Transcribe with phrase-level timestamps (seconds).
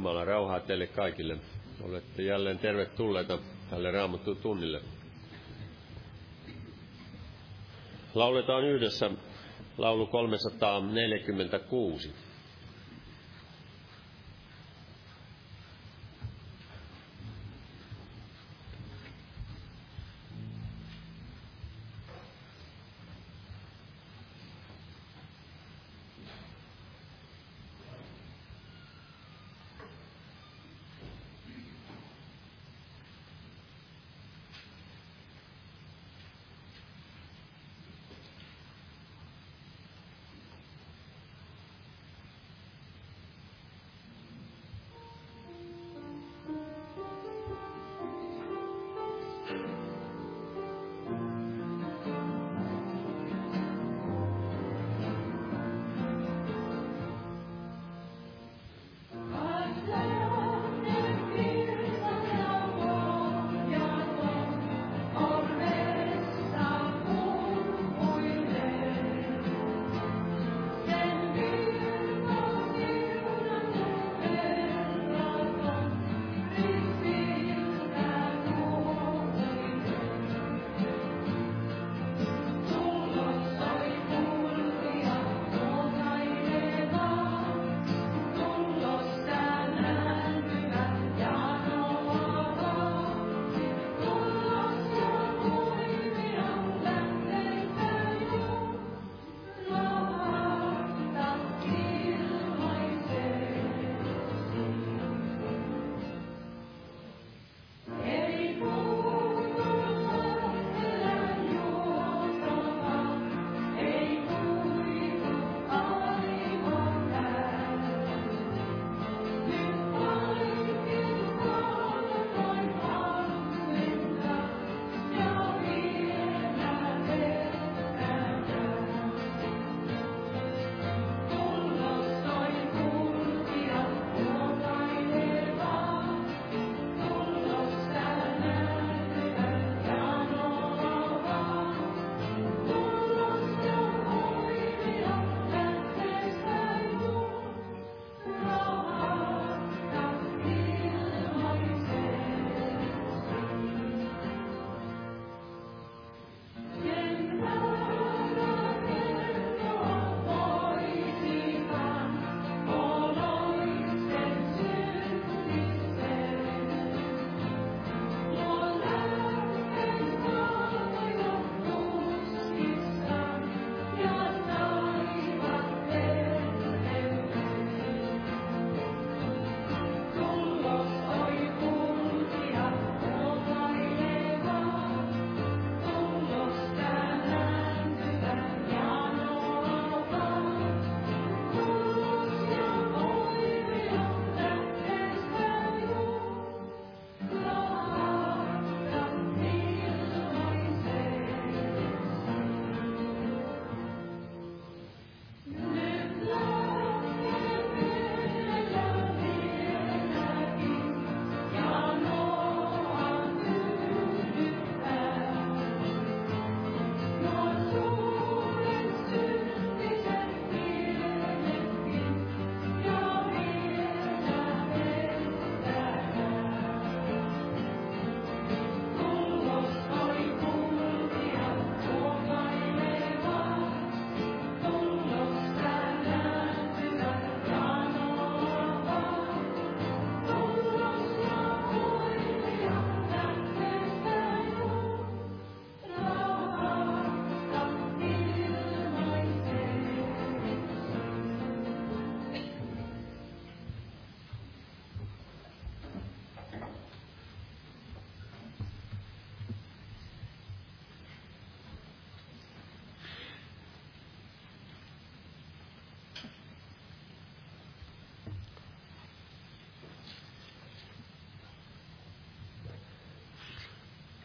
[0.00, 1.36] Jumalan rauhaa teille kaikille.
[1.82, 3.38] Olette jälleen tervetulleita
[3.70, 4.80] tälle raamattu tunnille.
[8.14, 9.10] Lauletaan yhdessä
[9.78, 12.12] laulu 346.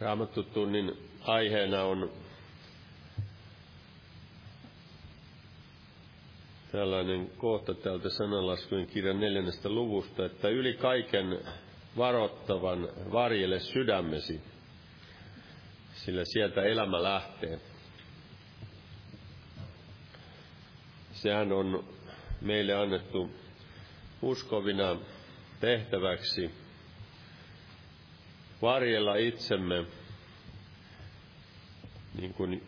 [0.06, 2.12] Raamattutunnin aiheena on
[6.72, 11.40] tällainen kohta täältä sananlaskujen kirjan neljännestä luvusta, että yli kaiken
[11.98, 14.42] varoittavan varjele sydämesi,
[15.94, 17.60] sillä sieltä elämä lähtee.
[21.12, 21.84] Sehän on
[22.42, 23.30] meille annettu
[24.22, 24.96] uskovina
[25.60, 26.65] tehtäväksi
[28.62, 29.86] varjella itsemme,
[32.18, 32.64] niin kuin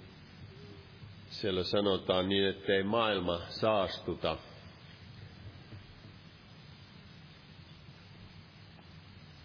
[1.30, 4.38] siellä sanotaan niin, ettei maailma saastuta.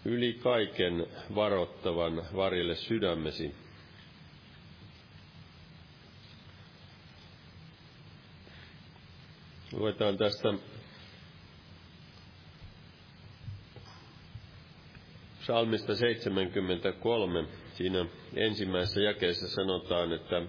[0.05, 3.55] Yli kaiken varottavan varjelle sydämesi.
[9.71, 10.53] Luetaan tästä
[15.43, 17.45] Psalmista 73.
[17.73, 20.41] Siinä ensimmäisessä jakeessa sanotaan, että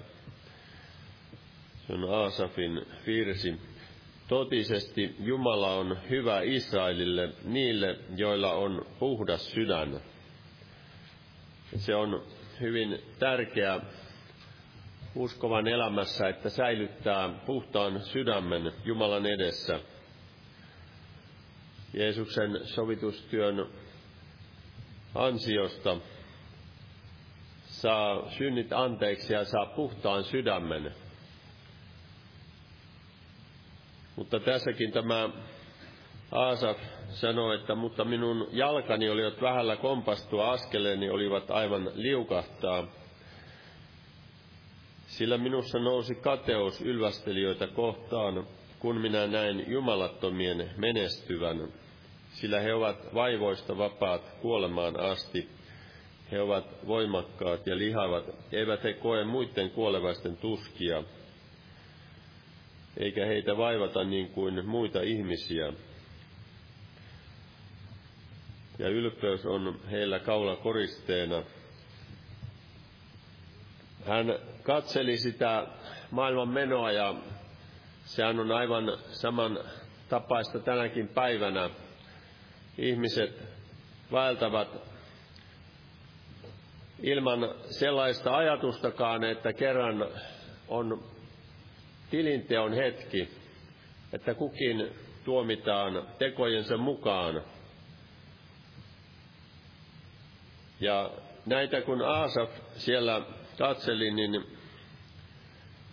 [1.86, 3.54] se on Aasafin virsi.
[4.28, 10.00] Totisesti Jumala on hyvä Israelille niille, joilla on puhdas sydän.
[11.76, 12.22] Se on
[12.60, 13.80] hyvin tärkeä
[15.14, 19.80] uskovan elämässä, että säilyttää puhtaan sydämen Jumalan edessä.
[21.94, 23.66] Jeesuksen sovitustyön
[25.14, 25.97] ansiosta
[27.64, 30.94] saa synnit anteeksi ja saa puhtaan sydämen.
[34.16, 35.28] Mutta tässäkin tämä
[36.33, 36.78] Aasaf
[37.09, 42.87] sanoi, että mutta minun jalkani olivat vähällä kompastua, askeleeni olivat aivan liukahtaa.
[45.06, 48.47] Sillä minussa nousi kateus ylvästelijöitä kohtaan,
[48.78, 51.68] kun minä näin jumalattomien menestyvän
[52.34, 55.48] sillä he ovat vaivoista vapaat kuolemaan asti.
[56.32, 61.02] He ovat voimakkaat ja lihavat, eivät he koe muiden kuolevaisten tuskia,
[62.96, 65.72] eikä heitä vaivata niin kuin muita ihmisiä.
[68.78, 71.42] Ja ylpeys on heillä kaula koristeena.
[74.06, 75.66] Hän katseli sitä
[76.10, 77.14] maailman menoa ja
[78.04, 79.58] sehän on aivan saman
[80.08, 81.70] tapaista tänäkin päivänä
[82.78, 83.43] ihmiset
[84.12, 84.69] vaeltavat
[87.02, 90.07] ilman sellaista ajatustakaan, että kerran
[90.69, 91.04] on
[92.11, 93.28] tilinteon hetki,
[94.12, 94.90] että kukin
[95.25, 97.43] tuomitaan tekojensa mukaan.
[100.81, 101.11] Ja
[101.47, 103.23] näitä kun Aasaf siellä
[103.59, 104.45] katseli, niin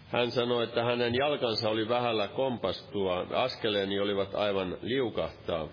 [0.08, 5.68] hän sanoi, että hänen jalkansa oli vähällä kompastua, askeleeni olivat aivan liukahtaa.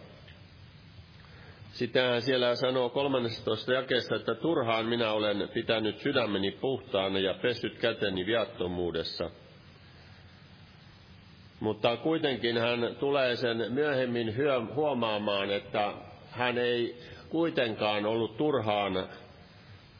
[1.78, 7.78] Sitten hän siellä sanoo 13 jakeessa, että turhaan minä olen pitänyt sydämeni puhtaana ja pessyt
[7.78, 9.30] käteni viattomuudessa.
[11.60, 14.34] Mutta kuitenkin hän tulee sen myöhemmin
[14.74, 15.92] huomaamaan, että
[16.30, 19.08] hän ei kuitenkaan ollut turhaan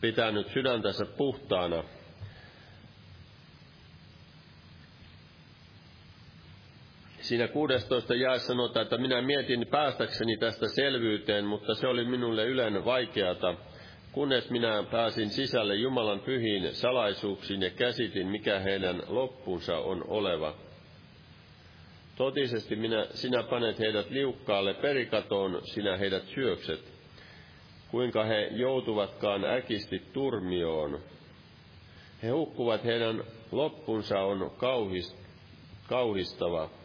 [0.01, 1.85] pitänyt sydäntänsä puhtaana.
[7.29, 12.85] Siinä 16 jae sanotaan, että minä mietin päästäkseni tästä selvyyteen, mutta se oli minulle ylen
[12.85, 13.55] vaikeata,
[14.13, 20.55] kunnes minä pääsin sisälle Jumalan pyhiin salaisuuksiin ja käsitin, mikä heidän loppunsa on oleva.
[22.17, 26.81] Totisesti minä, sinä panet heidät liukkaalle perikatoon, sinä heidät syökset.
[27.91, 31.01] Kuinka he joutuvatkaan äkisti turmioon.
[32.23, 35.17] He hukkuvat, heidän loppunsa on kauhist,
[35.89, 36.78] kauhistava.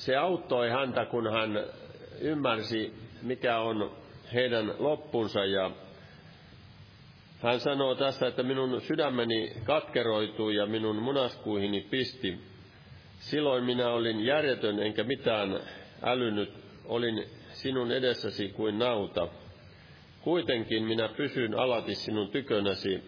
[0.00, 1.64] Se auttoi häntä, kun hän
[2.20, 3.90] ymmärsi, mikä on
[4.34, 5.70] heidän loppunsa ja
[7.42, 12.38] hän sanoo tässä, että minun sydämeni katkeroitui ja minun munaskuihini pisti.
[13.18, 15.60] Silloin minä olin järjetön enkä mitään
[16.02, 16.52] älynyt,
[16.84, 19.28] olin sinun edessäsi kuin nauta.
[20.20, 23.02] Kuitenkin minä pysyn alati sinun tykönäsi,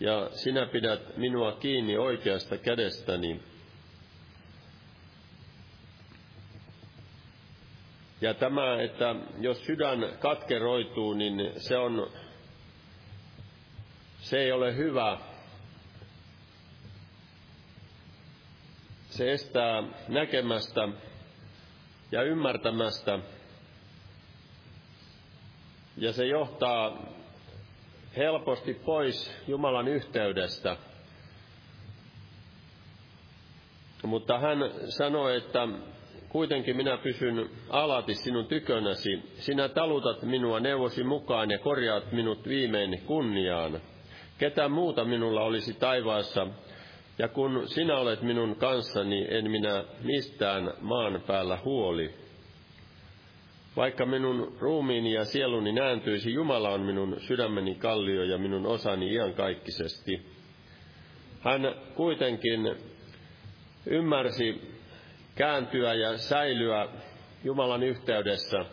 [0.00, 3.40] ja sinä pidät minua kiinni oikeasta kädestäni.
[8.20, 12.10] Ja tämä, että jos sydän katkeroituu, niin se on,
[14.18, 15.18] se ei ole hyvä.
[19.08, 20.88] Se estää näkemästä
[22.12, 23.18] ja ymmärtämästä.
[25.96, 27.06] Ja se johtaa
[28.16, 30.76] helposti pois Jumalan yhteydestä.
[34.02, 35.68] Mutta hän sanoi, että
[36.30, 39.22] Kuitenkin minä pysyn alati sinun tykönäsi.
[39.34, 43.80] Sinä talutat minua neuvosi mukaan ja korjaat minut viimein kunniaan.
[44.38, 46.46] Ketä muuta minulla olisi taivaassa,
[47.18, 52.14] ja kun sinä olet minun kanssani, en minä mistään maan päällä huoli.
[53.76, 60.26] Vaikka minun ruumiini ja sieluni nääntyisi, Jumala on minun sydämeni kallio ja minun osani iankaikkisesti.
[61.40, 62.76] Hän kuitenkin
[63.86, 64.69] ymmärsi
[65.40, 66.88] kääntyä ja säilyä
[67.44, 68.64] Jumalan yhteydessä.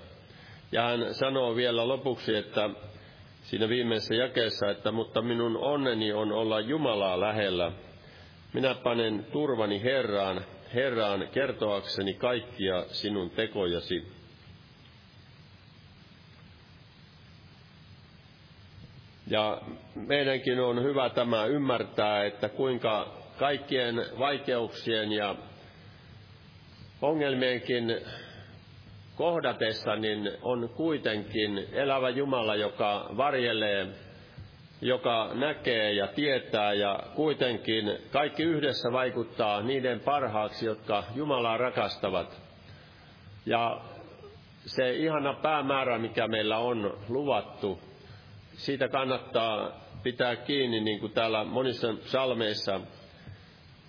[0.71, 2.69] Ja hän sanoo vielä lopuksi, että
[3.41, 7.71] siinä viimeisessä jakeessa, että mutta minun onneni on olla Jumalaa lähellä.
[8.53, 14.07] Minä panen turvani Herraan, Herraan kertoakseni kaikkia sinun tekojasi.
[19.27, 19.61] Ja
[19.95, 23.07] meidänkin on hyvä tämä ymmärtää, että kuinka
[23.39, 25.35] kaikkien vaikeuksien ja
[27.01, 28.01] ongelmienkin
[29.15, 33.87] kohdatessa niin on kuitenkin elävä Jumala, joka varjelee,
[34.81, 42.41] joka näkee ja tietää ja kuitenkin kaikki yhdessä vaikuttaa niiden parhaaksi, jotka Jumalaa rakastavat.
[43.45, 43.81] Ja
[44.65, 47.79] se ihana päämäärä, mikä meillä on luvattu,
[48.53, 49.71] siitä kannattaa
[50.03, 52.79] pitää kiinni, niin kuin täällä monissa salmeissa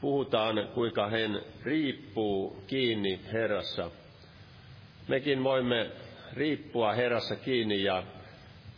[0.01, 3.91] puhutaan, kuinka hän riippuu kiinni Herrassa.
[5.09, 5.91] Mekin voimme
[6.33, 8.03] riippua Herrassa kiinni ja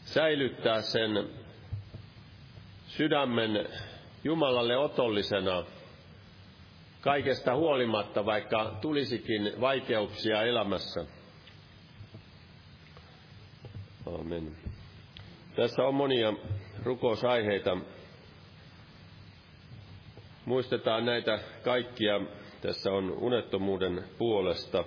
[0.04, 1.28] säilyttää sen
[2.86, 3.66] sydämen
[4.24, 5.64] Jumalalle otollisena
[7.00, 11.04] kaikesta huolimatta, vaikka tulisikin vaikeuksia elämässä.
[14.20, 14.56] Amen.
[15.56, 16.32] Tässä on monia
[16.82, 17.76] rukousaiheita.
[20.44, 22.20] Muistetaan näitä kaikkia.
[22.60, 24.84] Tässä on unettomuuden puolesta.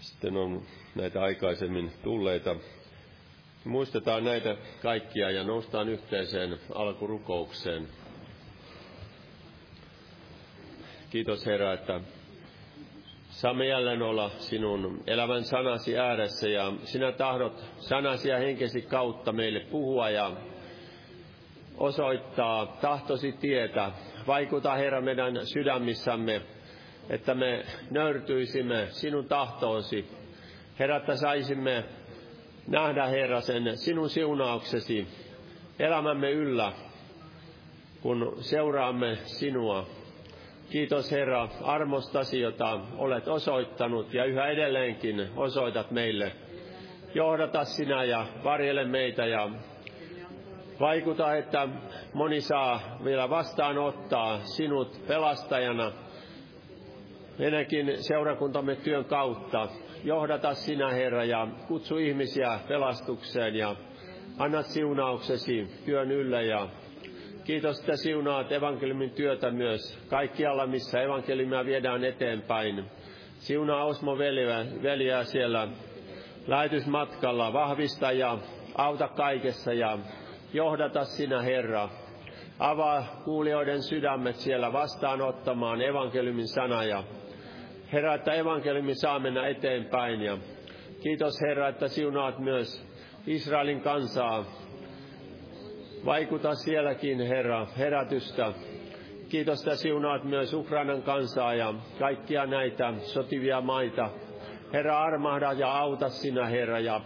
[0.00, 0.62] Sitten on
[0.94, 2.56] näitä aikaisemmin tulleita.
[3.64, 7.88] Muistetaan näitä kaikkia ja noustaan yhteiseen alkurukoukseen.
[11.10, 12.00] Kiitos Herra, että
[13.34, 19.60] Saamme jälleen olla sinun elävän sanasi ääressä ja sinä tahdot sanasi ja henkesi kautta meille
[19.60, 20.32] puhua ja
[21.78, 23.90] osoittaa tahtosi tietä.
[24.26, 26.42] Vaikuta Herra meidän sydämissämme,
[27.08, 30.10] että me nöyrtyisimme sinun tahtoosi.
[30.78, 31.84] Herra, että saisimme
[32.66, 35.06] nähdä Herra sen sinun siunauksesi
[35.78, 36.72] elämämme yllä,
[38.02, 39.86] kun seuraamme sinua
[40.70, 46.32] Kiitos Herra armostasi, jota olet osoittanut ja yhä edelleenkin osoitat meille.
[47.14, 49.50] Johdata sinä ja varjele meitä ja
[50.84, 51.68] vaikuta, että
[52.14, 55.92] moni saa vielä vastaanottaa sinut pelastajana
[57.38, 59.68] meidänkin seurakuntamme työn kautta.
[60.04, 63.76] Johdata sinä Herra ja kutsu ihmisiä pelastukseen ja
[64.38, 66.68] annat siunauksesi työn yllä ja
[67.44, 72.84] Kiitos, että siunaat evankeliumin työtä myös kaikkialla, missä evankeliumia viedään eteenpäin.
[73.38, 75.68] Siunaa Osmo veliä, veliä siellä
[76.46, 78.38] lähetysmatkalla, vahvista ja
[78.74, 79.98] auta kaikessa ja
[80.54, 81.88] johdata sinä Herra.
[82.58, 87.04] Avaa kuulijoiden sydämet siellä vastaanottamaan evankeliumin sana ja
[87.92, 90.38] Herra, että evankeliumi saa mennä eteenpäin ja
[91.02, 92.86] kiitos Herra, että siunaat myös
[93.26, 94.44] Israelin kansaa
[96.04, 98.52] Vaikuta sielläkin, Herra, herätystä.
[99.28, 104.10] Kiitos, että siunaat myös Ukrainan kansaa ja kaikkia näitä sotivia maita.
[104.72, 107.00] Herra, armahda ja auta sinä, Herra, ja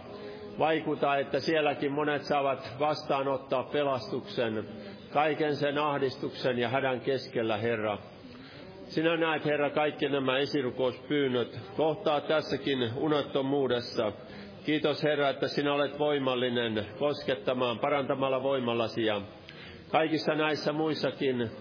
[0.59, 4.67] vaikuta, että sielläkin monet saavat vastaanottaa pelastuksen
[5.13, 7.97] kaiken sen ahdistuksen ja hädän keskellä, Herra.
[8.87, 11.59] Sinä näet, Herra, kaikki nämä esirukouspyynnöt.
[11.77, 14.11] Kohtaa tässäkin unettomuudessa
[14.65, 19.21] Kiitos Herra, että sinä olet voimallinen koskettamaan parantamalla voimallasi ja
[19.91, 21.51] kaikissa näissä muissakin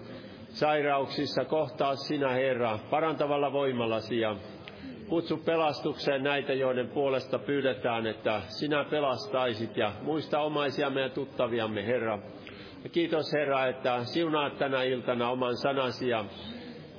[0.49, 4.37] sairauksissa kohtaa sinä Herra parantavalla voimallasi ja
[5.09, 12.19] kutsu pelastukseen näitä, joiden puolesta pyydetään, että sinä pelastaisit ja muista omaisiamme ja tuttaviamme Herra.
[12.85, 16.25] Ja kiitos Herra, että siunaat tänä iltana oman sanasi ja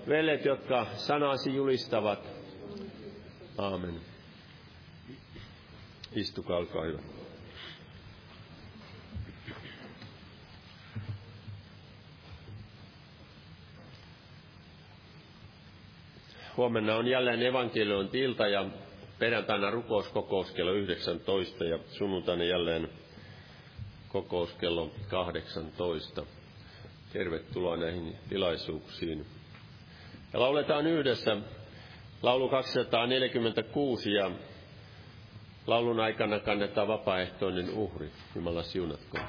[0.07, 2.19] veljet, jotka sanasi julistavat.
[3.57, 3.95] Aamen.
[6.15, 7.18] Istukaa, olkaa hyvä.
[16.59, 18.65] Huomenna on jälleen evankeliointi-ilta ja
[19.19, 22.89] perjantaina rukouskokous kello 19 ja sunnuntaina jälleen
[24.07, 26.25] kokous kello 18.
[27.13, 29.25] Tervetuloa näihin tilaisuuksiin.
[30.33, 31.37] Ja lauletaan yhdessä
[32.21, 34.31] laulu 246 ja
[35.67, 38.09] Laulun aikana kannetaan vapaaehtoinen uhri.
[38.35, 39.23] Jumala siunatkoon.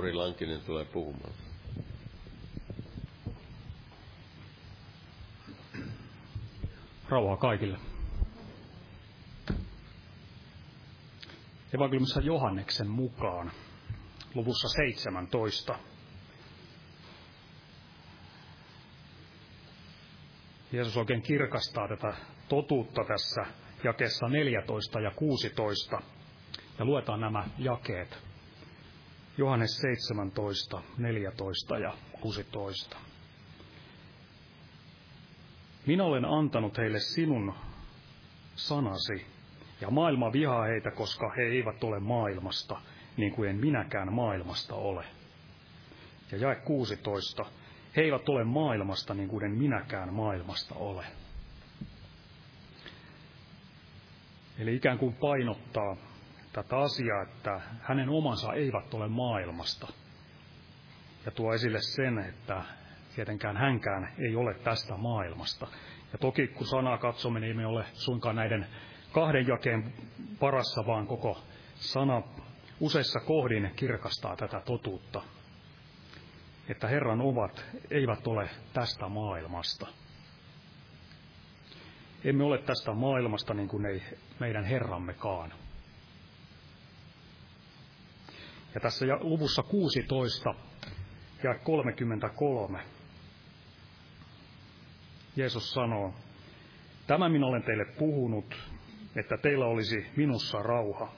[0.00, 1.32] Lauri Lankinen tulee puhumaan.
[7.08, 7.78] Rauhaa kaikille.
[11.74, 13.52] Evankeliumissa Johanneksen mukaan
[14.34, 15.78] luvussa 17.
[20.72, 22.14] Jeesus oikein kirkastaa tätä
[22.48, 23.52] totuutta tässä
[23.84, 26.02] jakeessa 14 ja 16.
[26.78, 28.29] Ja luetaan nämä jakeet.
[29.40, 32.96] Johannes 17, 14 ja 16.
[35.86, 37.54] Minä olen antanut heille sinun
[38.56, 39.26] sanasi,
[39.80, 42.80] ja maailma vihaa heitä, koska he eivät ole maailmasta,
[43.16, 45.04] niin kuin en minäkään maailmasta ole.
[46.32, 47.46] Ja jae 16.
[47.96, 51.04] He eivät ole maailmasta, niin kuin en minäkään maailmasta ole.
[54.58, 55.96] Eli ikään kuin painottaa
[56.52, 59.86] tätä asiaa, että hänen omansa eivät ole maailmasta.
[61.24, 62.62] Ja tuo esille sen, että
[63.14, 65.66] tietenkään hänkään ei ole tästä maailmasta.
[66.12, 68.66] Ja toki kun sanaa katsomme, niin me ole suinkaan näiden
[69.12, 69.92] kahden jakeen
[70.40, 71.42] parassa, vaan koko
[71.74, 72.22] sana
[72.80, 75.22] useissa kohdin kirkastaa tätä totuutta.
[76.68, 79.86] Että Herran ovat eivät ole tästä maailmasta.
[82.24, 84.02] Emme ole tästä maailmasta niin kuin ei
[84.38, 85.52] meidän Herrammekaan.
[88.74, 90.54] Ja tässä luvussa 16
[91.42, 92.78] ja 33
[95.36, 96.14] Jeesus sanoo,
[97.10, 98.56] Tämä minä olen teille puhunut,
[99.16, 101.12] että teillä olisi minussa rauha.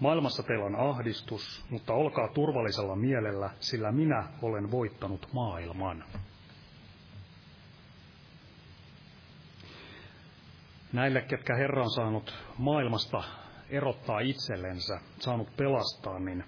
[0.00, 6.04] Maailmassa teillä on ahdistus, mutta olkaa turvallisella mielellä, sillä minä olen voittanut maailman.
[10.92, 13.22] Näille, ketkä Herra on saanut maailmasta
[13.70, 16.44] erottaa itsellensä, saanut pelastaa, niin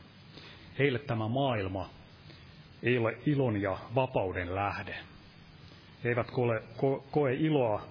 [0.79, 1.91] heille tämä maailma
[2.83, 4.97] ei ole ilon ja vapauden lähde.
[6.05, 7.83] He eivät koe, ko, koe iloa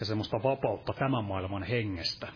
[0.00, 2.28] ja semmoista vapautta tämän maailman hengestä,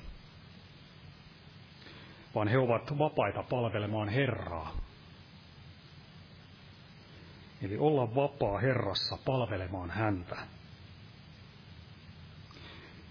[2.34, 4.76] vaan he ovat vapaita palvelemaan Herraa.
[7.62, 10.36] Eli olla vapaa Herrassa palvelemaan häntä.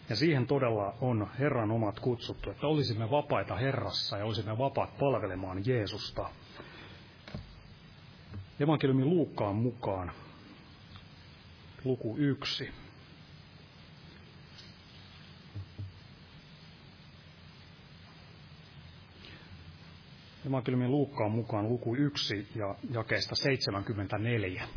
[0.09, 5.65] Ja siihen todella on Herran omat kutsuttu, että olisimme vapaita Herrassa ja olisimme vapaat palvelemaan
[5.65, 6.29] Jeesusta.
[8.63, 10.11] Evankeliumin Luukkaan mukaan
[11.83, 12.69] luku yksi.
[20.47, 24.67] Evankeliumin Luukkaan mukaan luku 1 ja jakeesta 74.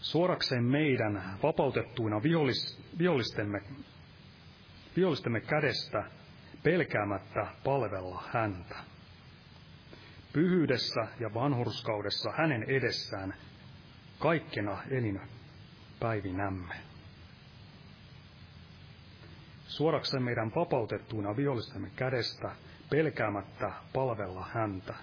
[0.00, 3.62] Suorakseen meidän vapautettuina vihollis, vihollistemme,
[4.96, 6.21] vihollistemme kädestä
[6.62, 8.76] pelkäämättä palvella häntä.
[10.32, 13.34] Pyhyydessä ja vanhurskaudessa hänen edessään
[14.18, 16.74] kaikkena elinpäivinämme
[19.72, 22.52] suorakseen meidän vapautettuina vihollistemme kädestä,
[22.90, 24.94] pelkäämättä palvella häntä,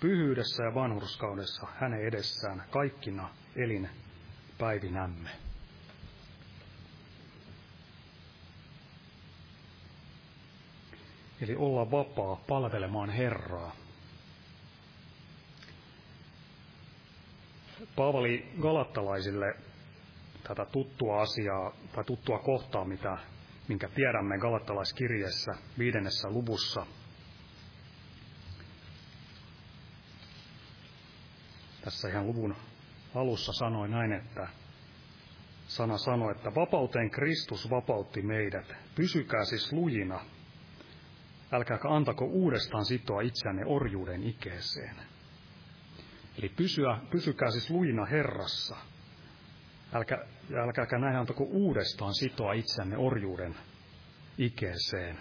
[0.00, 5.30] pyhyydessä ja vanhurskaudessa hänen edessään kaikkina elinpäivinämme.
[11.42, 13.76] Eli olla vapaa palvelemaan Herraa.
[17.96, 19.54] Paavali galattalaisille
[20.42, 23.18] tätä tuttua asiaa tai tuttua kohtaa, mitä
[23.68, 26.86] minkä tiedämme Galattalaiskirjeessä viidennessä luvussa.
[31.84, 32.56] Tässä ihan luvun
[33.14, 34.48] alussa sanoi näin, että
[35.68, 38.74] sana sanoi, että vapauteen Kristus vapautti meidät.
[38.94, 40.20] Pysykää siis lujina.
[41.52, 44.96] Älkääkä antako uudestaan sitoa itseänne orjuuden ikeeseen.
[46.38, 48.76] Eli pysyä, pysykää siis lujina Herrassa–
[49.92, 53.56] Älkä, älkääkä näin antako uudestaan sitoa itsenne orjuuden
[54.38, 55.18] ikeeseen.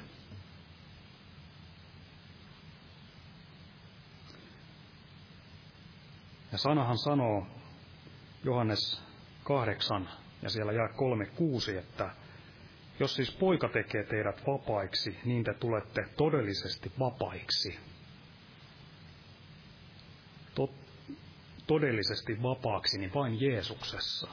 [6.51, 7.47] Ja sanahan sanoo
[8.43, 9.03] Johannes
[9.43, 10.09] 8
[10.41, 12.09] ja siellä jää 3.6, että
[12.99, 17.79] jos siis poika tekee teidät vapaiksi, niin te tulette todellisesti vapaiksi.
[20.55, 20.71] Tot,
[21.67, 24.27] todellisesti vapaaksi, niin vain Jeesuksessa.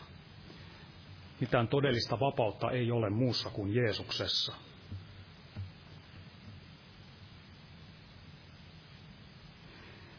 [1.40, 4.52] Mitään todellista vapautta ei ole muussa kuin Jeesuksessa.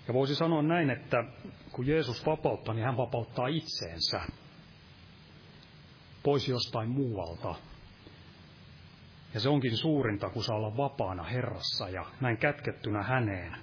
[0.08, 1.24] Ja voisi sanoa näin, että
[1.72, 4.22] kun Jeesus vapauttaa, niin hän vapauttaa itseensä
[6.24, 7.56] pois jostain muualta.
[9.34, 13.58] Ja se onkin suurinta, kun saa olla vapaana Herrassa ja näin kätkettynä häneen.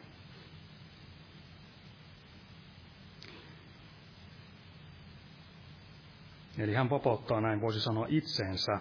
[6.59, 8.81] Eli hän vapauttaa näin, voisi sanoa itseensä,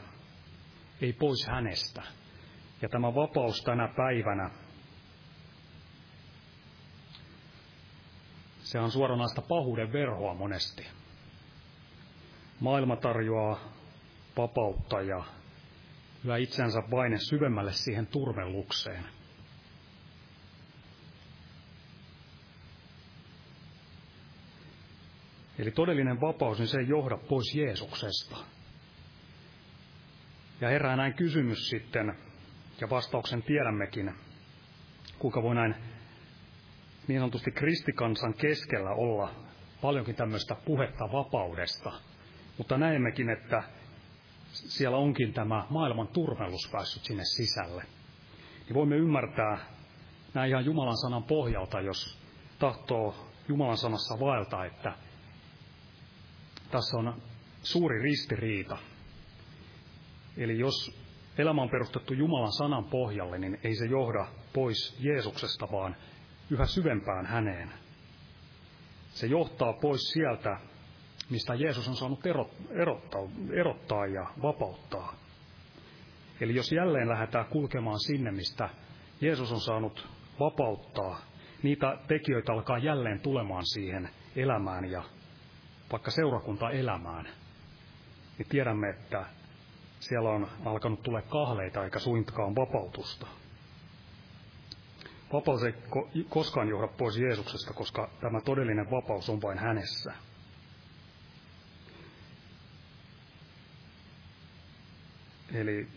[1.02, 2.04] ei pois hänestä.
[2.82, 4.50] Ja tämä vapaus tänä päivänä,
[8.64, 10.88] se on suoranaista pahuuden verhoa monesti.
[12.60, 13.60] Maailma tarjoaa
[14.38, 15.24] vapautta ja
[16.24, 19.04] hyvä itsensä paine syvemmälle siihen turmellukseen.
[25.60, 28.38] Eli todellinen vapaus, niin se ei johda pois Jeesuksesta.
[30.62, 32.14] Ja herää näin kysymys sitten,
[32.82, 34.14] ja vastauksen tiedämmekin,
[35.20, 35.76] kuinka voi näin
[37.08, 39.36] niin sanotusti kristikansan keskellä olla
[39.82, 41.92] paljonkin tämmöistä puhetta vapaudesta.
[42.58, 43.64] Mutta näemmekin, että
[44.54, 47.84] siellä onkin tämä maailman turmellus päässyt sinne sisälle.
[48.66, 49.58] Niin voimme ymmärtää
[50.34, 52.20] näin ihan Jumalan sanan pohjalta, jos
[52.60, 53.16] tahtoo
[53.48, 54.94] Jumalan sanassa vaeltaa, että
[56.72, 57.22] tässä on
[57.64, 58.78] suuri ristiriita.
[60.38, 61.04] Eli jos
[61.38, 65.96] elämä on perustettu Jumalan sanan pohjalle, niin ei se johda pois Jeesuksesta, vaan
[66.50, 67.74] yhä syvempään häneen.
[69.10, 70.58] Se johtaa pois sieltä,
[71.34, 72.20] mistä Jeesus on saanut
[72.72, 75.16] erottaa, erottaa ja vapauttaa.
[76.42, 78.70] Eli jos jälleen lähdetään kulkemaan sinne, mistä
[79.22, 80.08] Jeesus on saanut
[80.40, 81.22] vapauttaa,
[81.64, 85.04] niitä tekijöitä alkaa jälleen tulemaan siihen elämään ja
[85.92, 87.26] vaikka seurakuntaelämään,
[88.38, 89.26] niin tiedämme, että
[90.00, 93.28] siellä on alkanut tulla kahleita eikä suinkaan vapautusta.
[95.34, 95.74] Vapaus ei
[96.30, 100.14] koskaan johda pois Jeesuksesta, koska tämä todellinen vapaus on vain hänessä.
[105.54, 105.88] Eli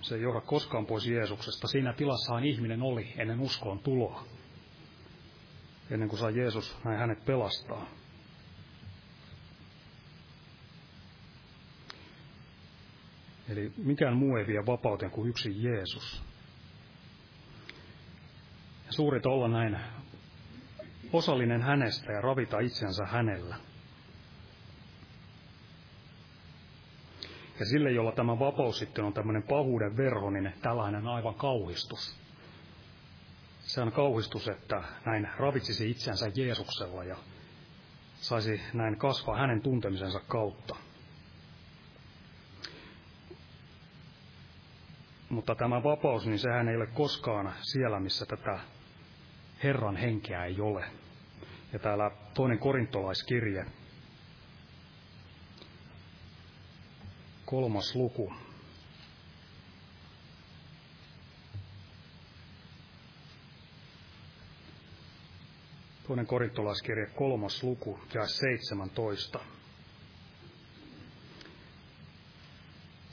[0.00, 1.68] se ei johda koskaan pois Jeesuksesta.
[1.68, 4.24] Siinä tilassahan ihminen oli ennen uskoon tuloa.
[5.90, 7.86] Ennen kuin saa Jeesus näin hänet pelastaa.
[13.48, 16.22] Eli mikään muu ei vie vapauteen kuin yksi Jeesus.
[18.86, 19.78] Ja suurit olla näin
[21.12, 23.56] osallinen hänestä ja ravita itsensä hänellä.
[27.62, 32.16] Ja sille, jolla tämä vapaus sitten on tämmöinen pahuuden verho, niin tällainen aivan kauhistus.
[33.60, 37.16] Se on kauhistus, että näin ravitsisi itsensä Jeesuksella ja
[38.14, 40.76] saisi näin kasvaa hänen tuntemisensa kautta.
[45.28, 48.60] Mutta tämä vapaus, niin sehän ei ole koskaan siellä, missä tätä
[49.62, 50.84] Herran henkeä ei ole.
[51.72, 53.66] Ja täällä toinen korintolaiskirje,
[57.52, 58.32] kolmas luku.
[66.06, 69.40] Toinen korintolaiskirje, kolmas luku, ja 17.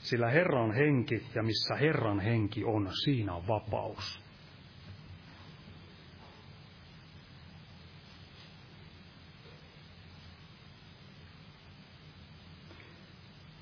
[0.02, 4.29] Sillä Herran henki, ja missä Herran henki on, siinä on vapaus.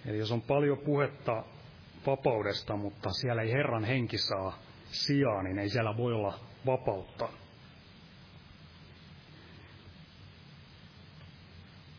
[0.09, 1.45] Eli jos on paljon puhetta
[2.07, 4.59] vapaudesta, mutta siellä ei Herran henki saa
[4.91, 7.29] sijaa, niin ei siellä voi olla vapautta.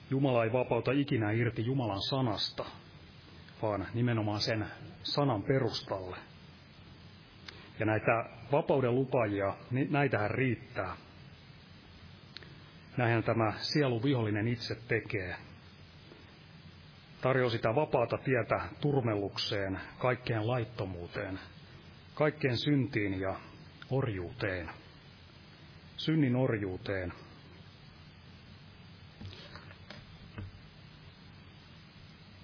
[0.09, 2.65] Jumala ei vapauta ikinä irti Jumalan sanasta,
[3.61, 4.65] vaan nimenomaan sen
[5.03, 6.17] sanan perustalle.
[7.79, 9.55] Ja näitä vapauden lupajia,
[9.89, 10.95] näitähän riittää.
[12.97, 15.35] Näinhän tämä sieluvihollinen itse tekee.
[17.21, 21.39] Tarjoaa sitä vapaata tietä turmellukseen, kaikkeen laittomuuteen,
[22.13, 23.35] kaikkeen syntiin ja
[23.89, 24.69] orjuuteen.
[25.97, 27.13] Synnin orjuuteen,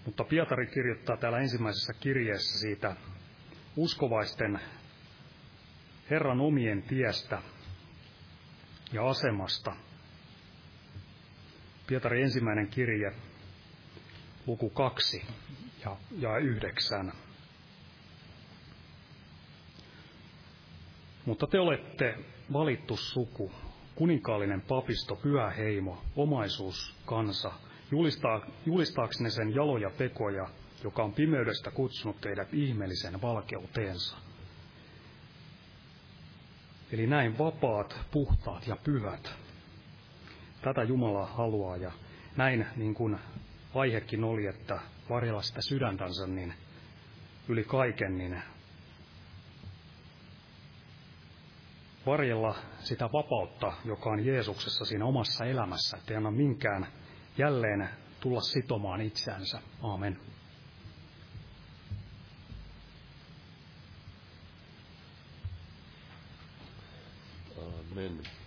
[0.05, 2.95] Mutta Pietari kirjoittaa täällä ensimmäisessä kirjeessä siitä
[3.75, 4.59] uskovaisten
[6.09, 7.41] Herran omien tiestä
[8.93, 9.75] ja asemasta.
[11.87, 13.11] Pietari ensimmäinen kirje,
[14.47, 15.25] luku kaksi
[15.85, 17.11] ja, ja yhdeksän.
[21.25, 22.17] Mutta te olette
[22.53, 23.51] valittu suku,
[23.95, 27.51] kuninkaallinen papisto, pyhä heimo, omaisuus, kansa,
[27.91, 30.49] julistaa, julistaaksenne sen jaloja tekoja,
[30.83, 34.17] joka on pimeydestä kutsunut teidät ihmeellisen valkeuteensa.
[36.91, 39.33] Eli näin vapaat, puhtaat ja pyvät.
[40.61, 41.91] Tätä Jumala haluaa ja
[42.37, 43.19] näin niin kuin
[43.75, 46.53] aihekin oli, että varjella sitä sydäntänsä, niin
[47.47, 48.41] yli kaiken, niin
[52.05, 56.87] varjella sitä vapautta, joka on Jeesuksessa siinä omassa elämässä, ettei anna minkään
[57.37, 59.59] jälleen tulla sitomaan itseänsä.
[59.81, 60.19] Aamen.
[67.91, 68.44] Amen.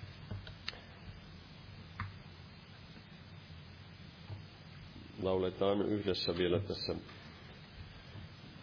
[5.29, 6.95] Lauletaan yhdessä vielä tässä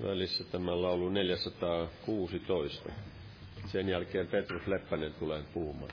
[0.03, 2.89] välissä tämä laulu 416.
[3.71, 5.91] Sen jälkeen Petrus Leppänen tulee puhumaan.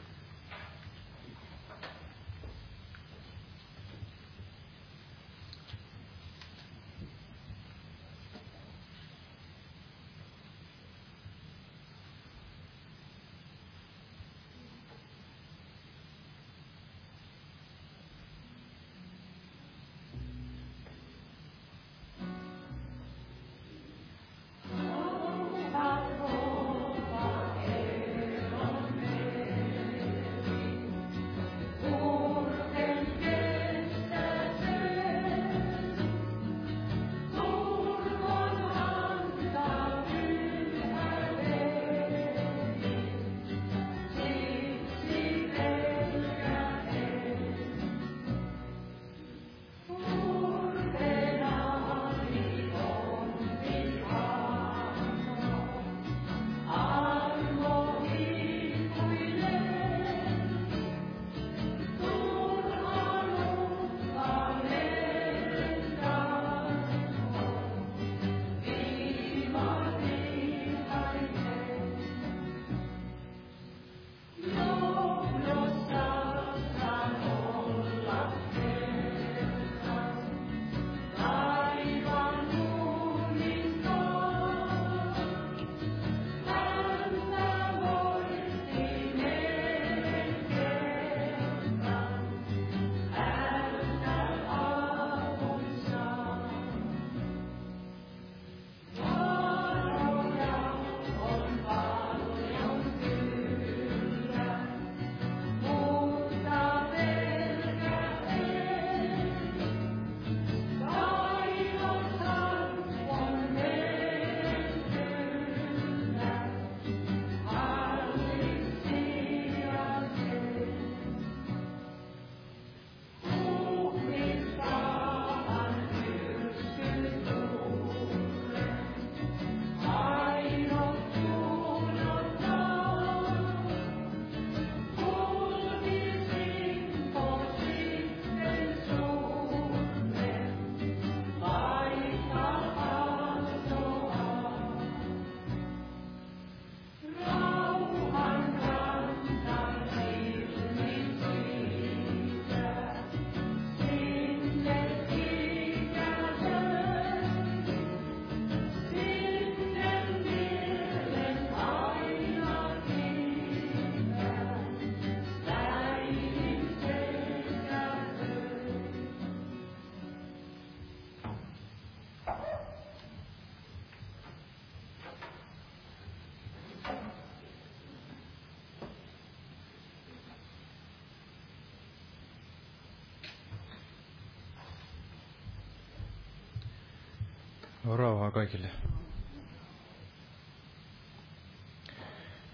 [187.85, 188.69] Rauhaa kaikille.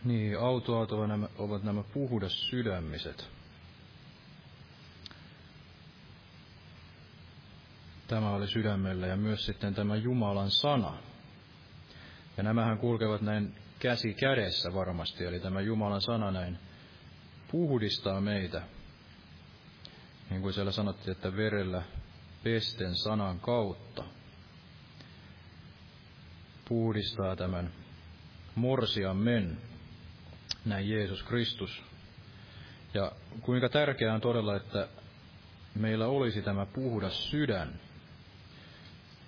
[0.05, 3.29] Niin, autoat ovat nämä, ovat nämä puhdas sydämiset.
[8.07, 10.99] Tämä oli sydämellä ja myös sitten tämä Jumalan sana.
[12.37, 16.59] Ja nämähän kulkevat näin käsi kädessä varmasti, eli tämä Jumalan sana näin
[17.51, 18.62] puhdistaa meitä.
[20.31, 21.83] Niin kuin siellä sanottiin, että verellä
[22.45, 24.05] pesten sanan kautta–
[26.69, 27.71] puhdistaa tämän
[28.55, 29.59] morsiammen,
[30.64, 31.83] näin Jeesus Kristus.
[32.95, 34.89] Ja kuinka tärkeää on todella, että
[35.75, 37.81] meillä olisi tämä puhdas sydän.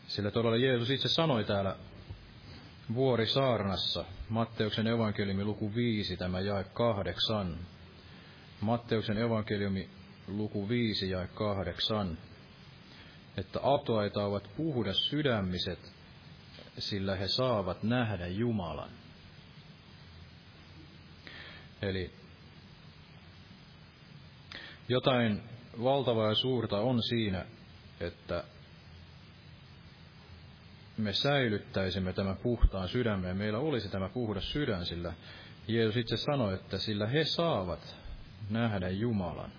[0.07, 1.77] Sillä todella Jeesus itse sanoi täällä
[2.95, 7.59] Vuorisaarnassa, Matteuksen evankeliumi luku 5, tämä jae 8.
[8.61, 9.91] Matteuksen evankeliumi
[10.29, 12.19] luku 5 jae 8.
[13.37, 16.00] Että atoaita ovat puhdas sydämiset,
[16.79, 18.91] sillä he saavat nähdä Jumalan.
[21.83, 22.15] Eli
[24.89, 25.43] jotain
[25.83, 27.47] valtavaa ja suurta on siinä,
[28.01, 28.45] että
[30.97, 35.13] me säilyttäisimme tämän puhtaan sydämen ja meillä olisi tämä puhdas sydän, sillä
[35.69, 37.97] Jeesus itse sanoi, että sillä he saavat
[38.51, 39.53] nähdä Jumalan.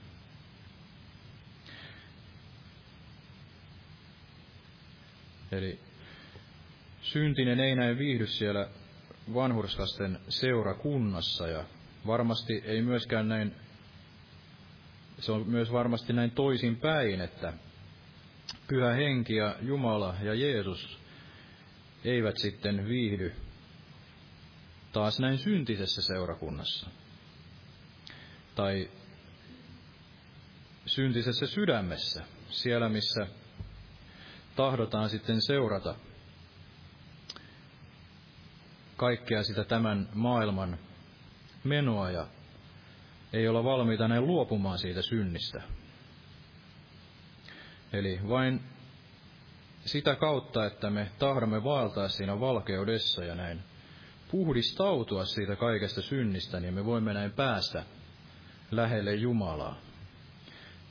[5.51, 5.80] Eli
[7.01, 8.69] syntinen ei näin viihdy siellä
[9.33, 11.63] vanhurskasten seurakunnassa ja
[12.07, 13.55] varmasti ei myöskään näin,
[15.19, 17.53] se on myös varmasti näin toisin päin, että
[18.67, 20.99] Pyhä Henki ja Jumala ja Jeesus
[22.05, 23.33] eivät sitten viihdy
[24.91, 26.89] taas näin syntisessä seurakunnassa.
[28.55, 28.89] Tai
[30.85, 33.27] syntisessä sydämessä, siellä missä
[34.55, 35.95] tahdotaan sitten seurata
[39.01, 40.77] kaikkea sitä tämän maailman
[41.63, 42.27] menoa ja
[43.33, 45.61] ei olla valmiita näin luopumaan siitä synnistä.
[47.93, 48.61] Eli vain
[49.85, 53.59] sitä kautta, että me tahdomme vaeltaa siinä valkeudessa ja näin
[54.31, 57.83] puhdistautua siitä kaikesta synnistä, niin me voimme näin päästä
[58.71, 59.77] lähelle Jumalaa.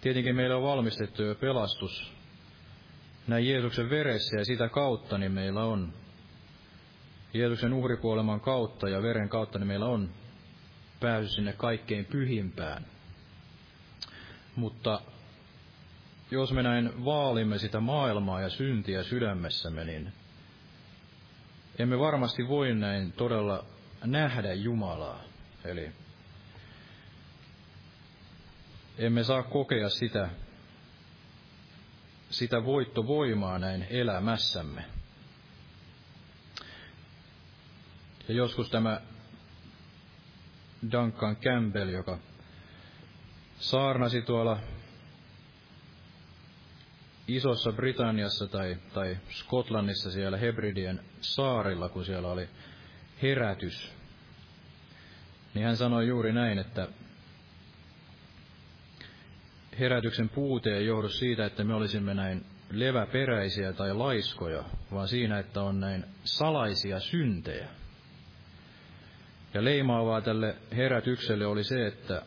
[0.00, 2.12] Tietenkin meillä on valmistettu jo pelastus
[3.26, 5.99] näin Jeesuksen veressä ja sitä kautta niin meillä on
[7.35, 10.11] Jeesuksen uhrikuoleman kautta ja veren kautta niin meillä on
[11.01, 12.87] pääsy sinne kaikkein pyhimpään.
[14.57, 15.01] Mutta
[16.31, 20.12] jos me näin vaalimme sitä maailmaa ja syntiä sydämessämme, niin
[21.78, 23.64] emme varmasti voi näin todella
[24.05, 25.20] nähdä Jumalaa.
[25.64, 25.93] Eli
[28.99, 30.28] emme saa kokea sitä,
[32.31, 34.99] sitä voittovoimaa näin elämässämme.
[38.31, 39.01] Ja joskus tämä
[40.93, 42.18] Duncan Campbell, joka
[43.59, 44.59] saarnasi tuolla
[47.28, 52.49] Isossa Britanniassa tai, tai Skotlannissa siellä Hebridien saarilla, kun siellä oli
[53.22, 53.93] herätys,
[55.55, 56.89] niin hän sanoi juuri näin, että
[59.78, 65.62] herätyksen puute ei johdu siitä, että me olisimme näin leväperäisiä tai laiskoja, vaan siinä, että
[65.62, 67.80] on näin salaisia syntejä.
[69.55, 72.22] Ja leimaavaa tälle herätykselle oli se, että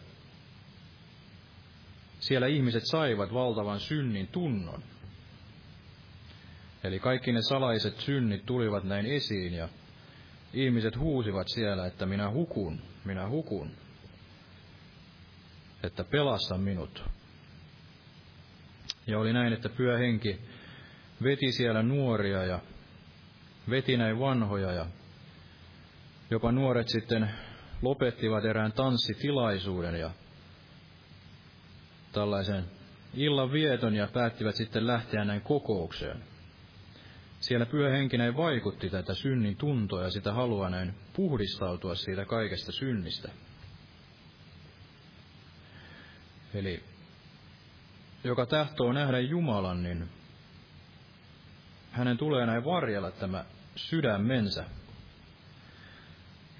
[2.19, 4.83] siellä ihmiset saivat valtavan synnin tunnon.
[6.83, 9.69] Eli kaikki ne salaiset synnit tulivat näin esiin ja
[10.53, 13.71] ihmiset huusivat siellä, että minä hukun, minä hukun,
[15.83, 17.03] että pelasta minut.
[19.07, 20.41] Ja oli näin, että pyhä henki
[21.23, 22.59] veti siellä nuoria ja
[23.69, 24.85] veti näin vanhoja ja
[26.33, 27.31] jopa nuoret sitten
[27.81, 30.11] lopettivat erään tanssitilaisuuden ja
[32.11, 32.63] tällaisen
[33.13, 36.23] illan vieton ja päättivät sitten lähteä näin kokoukseen.
[37.39, 42.71] Siellä pyhä henki näin vaikutti tätä synnin tuntoa ja sitä halua näin puhdistautua siitä kaikesta
[42.71, 43.29] synnistä.
[46.53, 46.83] Eli
[48.23, 50.09] joka tahtoo nähdä Jumalan, niin
[51.91, 54.65] hänen tulee näin varjella tämä sydämensä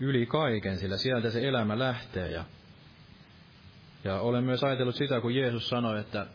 [0.03, 2.31] yli kaiken, sillä sieltä se elämä lähtee.
[2.31, 2.45] Ja,
[4.03, 6.27] ja olen myös ajatellut sitä, kun Jeesus sanoi, että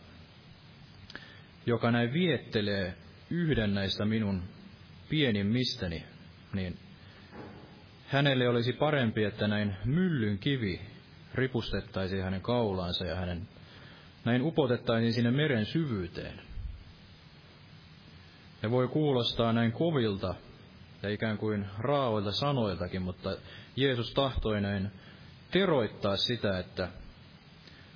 [1.65, 2.93] joka näin viettelee
[3.29, 4.43] yhden näistä minun
[5.09, 6.03] pienimmistäni,
[6.53, 6.77] niin
[8.07, 10.81] hänelle olisi parempi, että näin myllyn kivi
[11.33, 13.47] ripustettaisiin hänen kaulaansa ja hänen
[14.25, 16.41] näin upotettaisiin sinne meren syvyyteen.
[18.63, 20.35] Ja voi kuulostaa näin kovilta
[21.03, 23.37] ja ikään kuin raaoilta sanoiltakin, mutta
[23.75, 24.91] Jeesus tahtoi näin
[25.51, 26.89] teroittaa sitä, että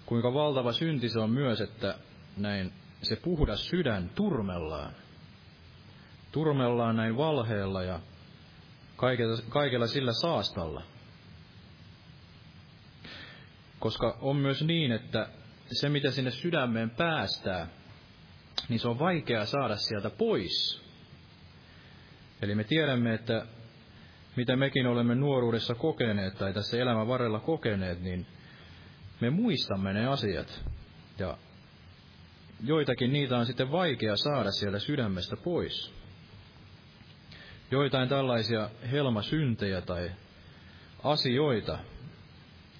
[0.05, 1.97] kuinka valtava synti se on myös, että
[2.37, 4.93] näin se puhdas sydän turmellaan.
[6.31, 7.99] Turmellaan näin valheella ja
[8.95, 10.81] kaikella, kaikella sillä saastalla.
[13.79, 15.29] Koska on myös niin, että
[15.71, 17.67] se mitä sinne sydämeen päästää,
[18.69, 20.82] niin se on vaikea saada sieltä pois.
[22.43, 23.45] Eli me tiedämme, että
[24.35, 28.25] mitä mekin olemme nuoruudessa kokeneet tai tässä elämän varrella kokeneet, niin
[29.21, 30.65] me muistamme ne asiat.
[31.19, 31.37] Ja
[32.63, 35.93] joitakin niitä on sitten vaikea saada sieltä sydämestä pois.
[37.71, 40.11] Joitain tällaisia helmasyntejä tai
[41.03, 41.79] asioita,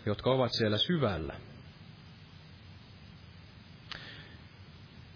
[0.05, 1.35] jotka ovat siellä syvällä.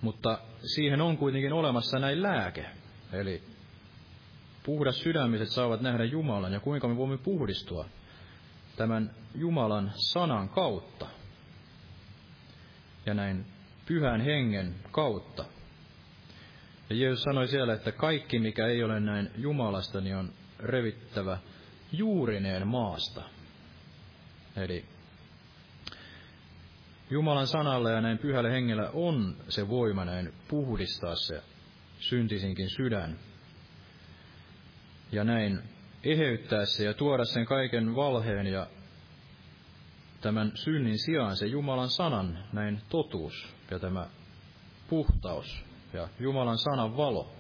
[0.02, 0.40] Mutta
[0.76, 2.66] siihen on kuitenkin olemassa näin lääke.
[3.14, 3.57] Eli
[4.68, 7.86] puhdas sydämiset saavat nähdä Jumalan ja kuinka me voimme puhdistua
[8.76, 11.08] tämän Jumalan sanan kautta
[13.06, 13.46] ja näin
[13.86, 15.46] pyhän hengen kautta.
[16.90, 21.38] Ja Jeesus sanoi siellä, että kaikki, mikä ei ole näin Jumalasta, niin on revittävä
[21.92, 23.22] juurineen maasta.
[24.56, 24.86] Eli
[27.10, 31.42] Jumalan sanalle ja näin pyhälle hengellä on se voima näin puhdistaa se
[32.00, 33.27] syntisinkin sydän.
[35.12, 35.60] Ja näin
[36.04, 38.68] eheyttää se ja tuoda sen kaiken valheen ja
[40.22, 44.08] tämän synnin sijaan se Jumalan sanan näin totuus ja tämä
[44.90, 47.34] puhtaus ja Jumalan sanan valo.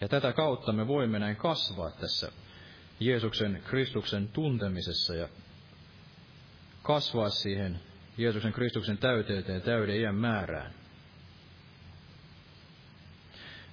[0.00, 2.32] Ja tätä kautta me voimme näin kasvaa tässä
[3.00, 5.28] Jeesuksen Kristuksen tuntemisessa ja
[6.82, 7.80] kasvaa siihen
[8.18, 10.74] Jeesuksen Kristuksen täyteyteen täyden iän määrään.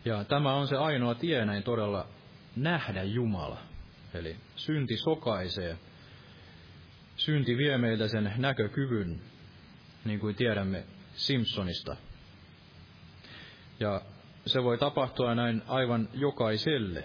[0.05, 2.07] Ja tämä on se ainoa tie näin todella
[2.55, 3.57] nähdä Jumala.
[4.13, 5.77] Eli synti sokaisee.
[7.15, 9.21] Synti vie meiltä sen näkökyvyn,
[10.05, 10.83] niin kuin tiedämme
[11.13, 11.95] Simpsonista.
[13.79, 14.01] Ja
[14.45, 17.03] se voi tapahtua näin aivan jokaiselle.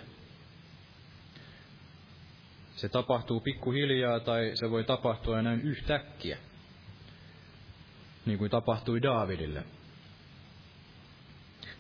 [2.77, 6.39] Se tapahtuu pikkuhiljaa tai se voi tapahtua näin yhtäkkiä,
[8.27, 9.65] niin kuin tapahtui Daavidille.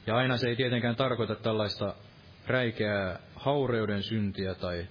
[0.09, 1.95] Ja aina se ei tietenkään tarkoita tällaista
[2.47, 4.87] räikeää haureuden syntiä tai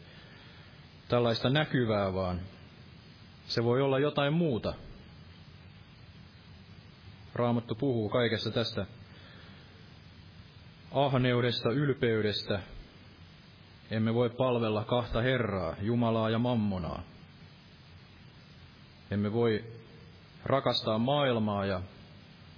[1.07, 2.41] tällaista näkyvää, vaan
[3.47, 4.73] se voi olla jotain muuta.
[7.35, 8.85] Raamattu puhuu kaikessa tästä
[10.91, 12.59] ahneudesta, ylpeydestä.
[13.91, 17.03] Emme voi palvella kahta Herraa, Jumalaa ja Mammonaa.
[19.11, 19.63] Emme voi
[20.45, 21.81] rakastaa maailmaa ja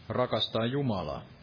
[0.09, 1.38] rakastaa Jumalaa.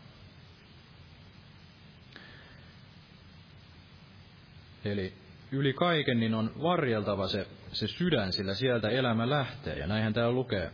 [4.92, 5.14] Eli
[5.52, 9.78] yli kaiken niin on varjeltava se, se sydän, sillä sieltä elämä lähtee.
[9.78, 10.72] Ja näinhän täällä lukee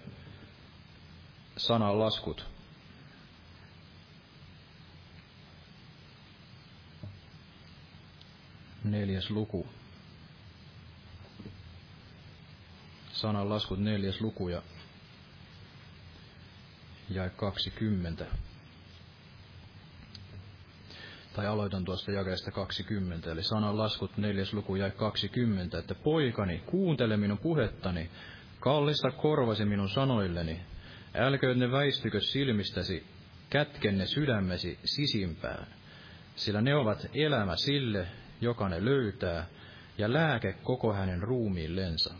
[1.56, 2.46] sanan laskut.
[8.84, 9.66] Neljäs luku.
[13.12, 14.62] Sanan laskut neljäs luku ja
[17.10, 18.26] jäi 20
[21.32, 27.16] tai aloitan tuosta jakeesta 20, eli sanan laskut neljäs luku jäi 20, että poikani, kuuntele
[27.16, 28.10] minun puhettani,
[28.60, 30.60] kallista korvasi minun sanoilleni,
[31.14, 33.06] älköön ne väistykö silmistäsi,
[33.50, 35.66] kätkenne sydämesi sisimpään,
[36.36, 38.06] sillä ne ovat elämä sille,
[38.40, 39.46] joka ne löytää,
[39.98, 42.14] ja lääke koko hänen ruumiillensa.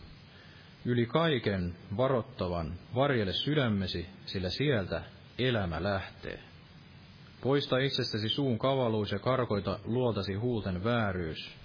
[0.85, 5.03] Yli kaiken varottavan varjele sydämesi, sillä sieltä
[5.39, 6.39] elämä lähtee.
[7.43, 11.55] Poista itsestäsi suun kavaluus ja karkoita luoltasi huulten vääryys.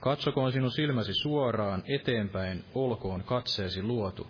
[0.00, 4.26] Katsokoon sinun silmäsi suoraan eteenpäin, olkoon katseesi luotu.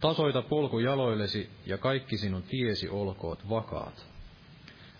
[0.00, 4.06] Tasoita polku jaloillesi ja kaikki sinun tiesi olkoot vakaat.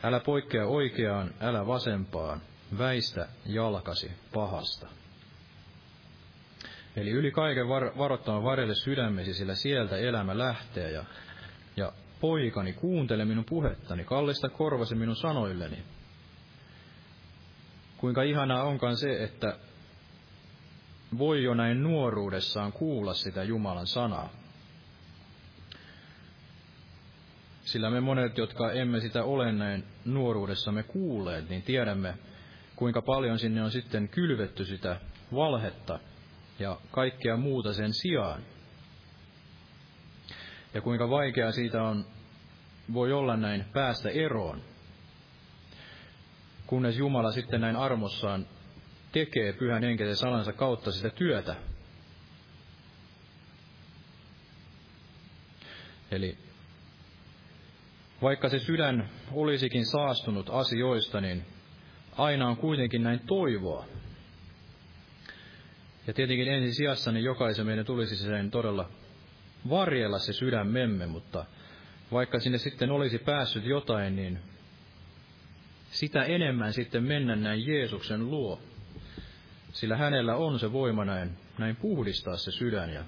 [0.02, 2.42] Älä poikkea oikeaan, älä vasempaan,
[2.78, 4.88] väistä jalkasi pahasta.
[6.96, 11.04] Eli yli kaiken var- varoittamaan varjelle sydämesi, sillä sieltä elämä lähtee ja,
[11.76, 15.78] ja poikani, kuuntele minun puhettani, kallista korvasi minun sanoilleni.
[17.96, 19.58] Kuinka ihanaa onkaan se, että
[21.18, 24.28] voi jo näin nuoruudessaan kuulla sitä Jumalan sanaa.
[27.64, 32.14] Sillä me monet, jotka emme sitä ole näin nuoruudessamme kuulleet, niin tiedämme,
[32.76, 35.00] kuinka paljon sinne on sitten kylvetty sitä
[35.34, 35.98] valhetta
[36.58, 38.42] ja kaikkea muuta sen sijaan
[40.74, 42.04] ja kuinka vaikeaa siitä on,
[42.92, 44.62] voi olla näin päästä eroon,
[46.66, 48.46] kunnes Jumala sitten näin armossaan
[49.12, 51.56] tekee pyhän henkisen salansa kautta sitä työtä.
[56.10, 56.38] Eli
[58.22, 61.46] vaikka se sydän olisikin saastunut asioista, niin
[62.18, 63.84] aina on kuitenkin näin toivoa.
[66.06, 68.88] Ja tietenkin ensi sijassa niin jokaisen meidän tulisi sen todella
[69.70, 71.44] varjella se sydämemme, mutta
[72.12, 74.38] vaikka sinne sitten olisi päässyt jotain, niin
[75.90, 78.60] sitä enemmän sitten mennä näin Jeesuksen luo.
[79.72, 82.92] Sillä hänellä on se voima näin, näin puhdistaa se sydän.
[82.92, 83.04] Ja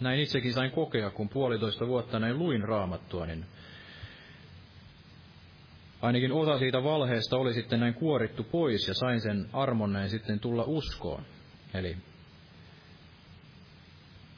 [0.00, 3.46] näin itsekin sain kokea, kun puolitoista vuotta näin luin raamattua, niin
[6.02, 10.40] ainakin osa siitä valheesta oli sitten näin kuorittu pois ja sain sen armon näin sitten
[10.40, 11.22] tulla uskoon.
[11.74, 11.96] Eli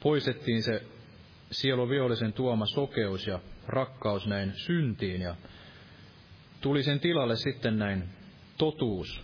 [0.03, 0.83] poistettiin se
[1.51, 5.35] sielun vihollisen tuoma sokeus ja rakkaus näin syntiin ja
[6.61, 8.09] tuli sen tilalle sitten näin
[8.57, 9.23] totuus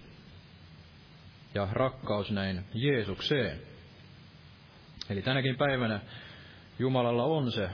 [1.53, 3.61] ja rakkaus näin Jeesukseen.
[5.09, 5.99] Eli tänäkin päivänä
[6.79, 7.69] Jumalalla on se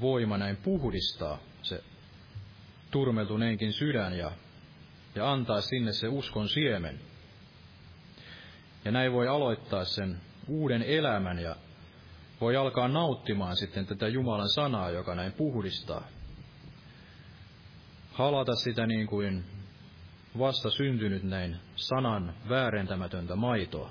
[0.00, 1.82] voima näin puhdistaa se
[2.90, 4.32] turmeltuneenkin sydän ja,
[5.14, 7.00] ja antaa sinne se uskon siemen.
[8.84, 11.56] Ja näin voi aloittaa sen uuden elämän ja
[12.40, 16.08] voi alkaa nauttimaan sitten tätä Jumalan sanaa, joka näin puhdistaa.
[18.12, 19.44] Halata sitä niin kuin
[20.38, 23.90] vasta syntynyt näin sanan väärentämätöntä maitoa.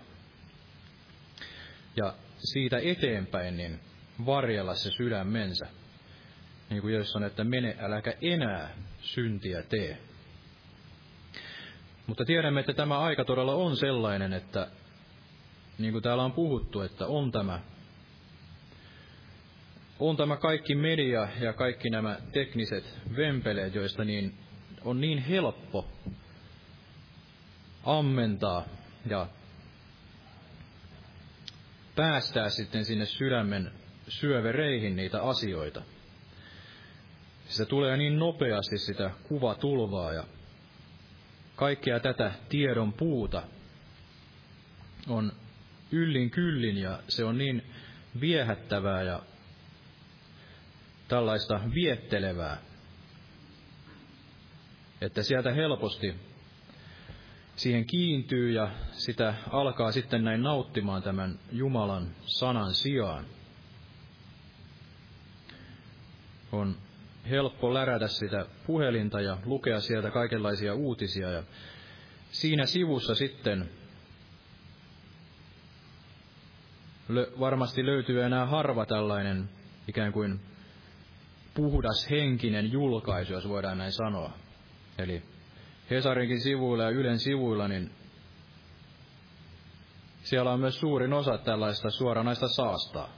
[1.95, 3.79] Ja siitä eteenpäin niin
[4.25, 5.65] varjella se sydämensä.
[6.69, 9.97] Niin kuin Jeesus sanoi, että mene, äläkä enää syntiä tee.
[12.07, 14.67] Mutta tiedämme, että tämä aika todella on sellainen, että
[15.77, 17.59] niin kuin täällä on puhuttu, että on tämä,
[20.09, 24.37] on tämä kaikki media ja kaikki nämä tekniset vempeleet, joista niin,
[24.83, 25.87] on niin helppo
[27.83, 28.65] ammentaa
[29.09, 29.27] ja
[31.95, 33.71] päästää sitten sinne sydämen
[34.07, 35.81] syövereihin niitä asioita.
[37.45, 40.23] Se tulee niin nopeasti sitä kuvatulvaa ja
[41.55, 43.43] kaikkea tätä tiedon puuta
[45.07, 45.31] on
[45.91, 47.63] yllin kyllin ja se on niin
[48.21, 49.21] viehättävää ja
[51.13, 52.57] tällaista viettelevää,
[55.01, 56.15] että sieltä helposti
[57.55, 63.25] siihen kiintyy ja sitä alkaa sitten näin nauttimaan tämän Jumalan sanan sijaan.
[66.51, 66.75] On
[67.29, 71.43] helppo lärätä sitä puhelinta ja lukea sieltä kaikenlaisia uutisia ja
[72.31, 73.69] siinä sivussa sitten
[77.39, 79.49] varmasti löytyy enää harva tällainen
[79.87, 80.52] ikään kuin
[81.53, 84.33] puhdas henkinen julkaisu, jos voidaan näin sanoa.
[84.97, 85.23] Eli
[85.89, 87.91] Hesarinkin sivuilla ja Ylen sivuilla, niin
[90.23, 93.09] siellä on myös suurin osa tällaista suoranaista saastaa.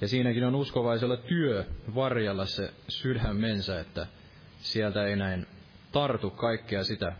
[0.00, 4.06] Ja siinäkin on uskovaisella työ varjella se sydämensä, että
[4.58, 5.46] sieltä ei näin
[5.92, 7.12] tartu kaikkea sitä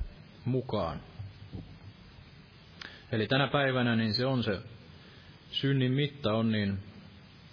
[0.45, 1.01] mukaan.
[3.13, 4.61] Eli tänä päivänä niin se on se
[5.51, 6.79] synnin mitta on niin,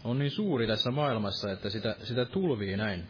[0.05, 3.07] on niin suuri tässä maailmassa, että sitä, sitä tulvii näin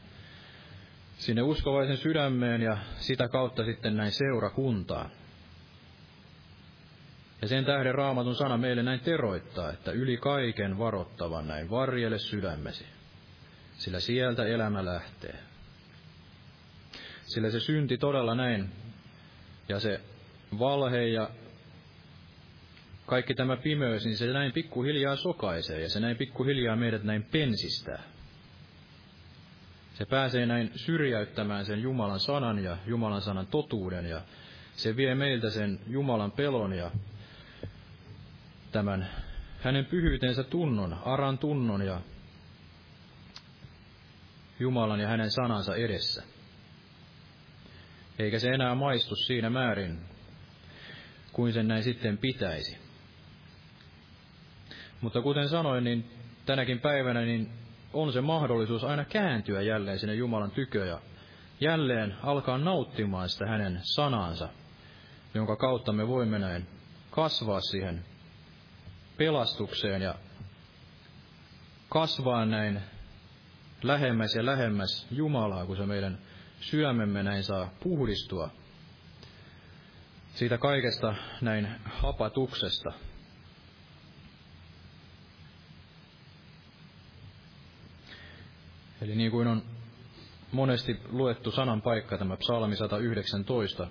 [1.18, 5.12] sinne uskovaisen sydämeen ja sitä kautta sitten näin seurakuntaan.
[7.41, 12.86] Ja sen tähden raamatun sana meille näin teroittaa, että yli kaiken varottavan näin varjele sydämesi,
[13.78, 15.39] sillä sieltä elämä lähtee.
[17.26, 18.72] Sillä se synti todella näin,
[19.70, 20.02] ja se
[20.60, 21.30] valhe ja
[23.06, 28.03] kaikki tämä pimeys, niin se näin pikkuhiljaa sokaisee, ja se näin pikkuhiljaa meidät näin pensistää.
[29.93, 34.22] Se pääsee näin syrjäyttämään sen Jumalan sanan ja Jumalan sanan totuuden ja
[34.76, 36.91] se vie meiltä sen Jumalan pelon ja
[38.72, 39.10] tämän
[39.62, 42.01] hänen pyhyytensä tunnon, aran tunnon ja
[44.60, 46.24] Jumalan ja hänen sanansa edessä.
[48.20, 49.99] Eikä se enää maistu siinä määrin,
[51.34, 52.84] kuin sen näin sitten pitäisi.
[55.02, 56.12] Mutta kuten sanoin, niin
[56.46, 57.50] tänäkin päivänä niin
[57.93, 61.02] on se mahdollisuus aina kääntyä jälleen sinne Jumalan tykö ja
[61.60, 64.50] jälleen alkaa nauttimaan sitä hänen sanansa,
[65.34, 66.68] jonka kautta me voimme näin
[67.12, 68.06] kasvaa siihen
[69.18, 70.16] pelastukseen ja
[71.89, 72.82] kasvaa näin
[73.84, 76.18] lähemmäs ja lähemmäs Jumalaa, kun se meidän
[76.60, 78.50] sydämemme näin saa puhdistua
[80.36, 82.93] siitä kaikesta näin hapatuksesta,
[89.06, 89.64] Eli niin kuin on
[90.51, 93.88] monesti luettu sanan paikka, tämä psalmi 119.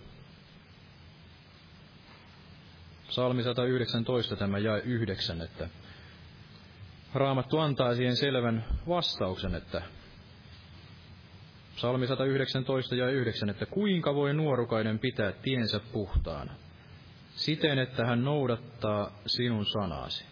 [3.08, 5.68] Psalmi 119, tämä jae yhdeksän, että
[7.14, 9.82] Raamattu antaa siihen selvän vastauksen, että
[11.76, 16.54] Psalmi 119 ja 9, että kuinka voi nuorukainen pitää tiensä puhtaana,
[17.36, 20.24] siten että hän noudattaa sinun sanasi.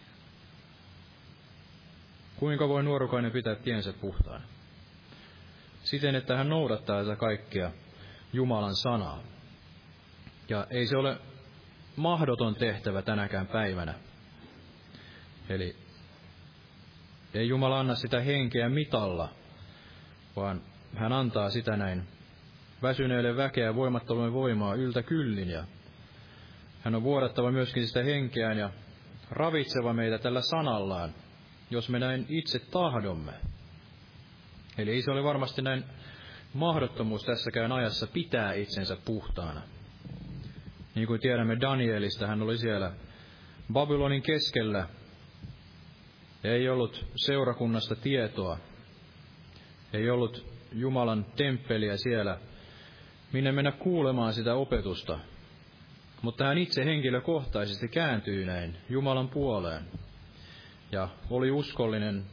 [2.35, 4.45] Kuinka voi nuorukainen pitää tiensä puhtaana?
[5.83, 7.71] Siten, että hän noudattaa tätä kaikkea
[8.33, 9.19] Jumalan sanaa.
[10.49, 11.17] Ja ei se ole
[11.95, 13.93] mahdoton tehtävä tänäkään päivänä.
[15.49, 15.75] Eli
[17.33, 19.29] ei Jumala anna sitä henkeä mitalla,
[20.35, 20.61] vaan
[20.95, 22.03] hän antaa sitä näin
[22.81, 25.63] väsyneille väkeä voimattomuuden voimaa yltä kyllin ja
[26.81, 28.69] hän on vuodattava myöskin sitä henkeään ja
[29.29, 31.13] ravitseva meitä tällä sanallaan,
[31.69, 33.31] jos me näin itse tahdomme.
[34.77, 35.83] Eli ei se ole varmasti näin
[36.53, 39.61] mahdottomuus tässäkään ajassa pitää itsensä puhtaana.
[40.95, 42.91] Niin kuin tiedämme Danielista, hän oli siellä
[43.73, 44.87] Babylonin keskellä.
[46.43, 48.57] Ei ollut seurakunnasta tietoa.
[49.93, 52.37] Ei ollut Jumalan temppeliä siellä,
[53.33, 55.19] minne mennä kuulemaan sitä opetusta.
[56.21, 59.83] Mutta hän itse henkilökohtaisesti kääntyi näin Jumalan puoleen
[60.91, 62.25] ja oli uskollinen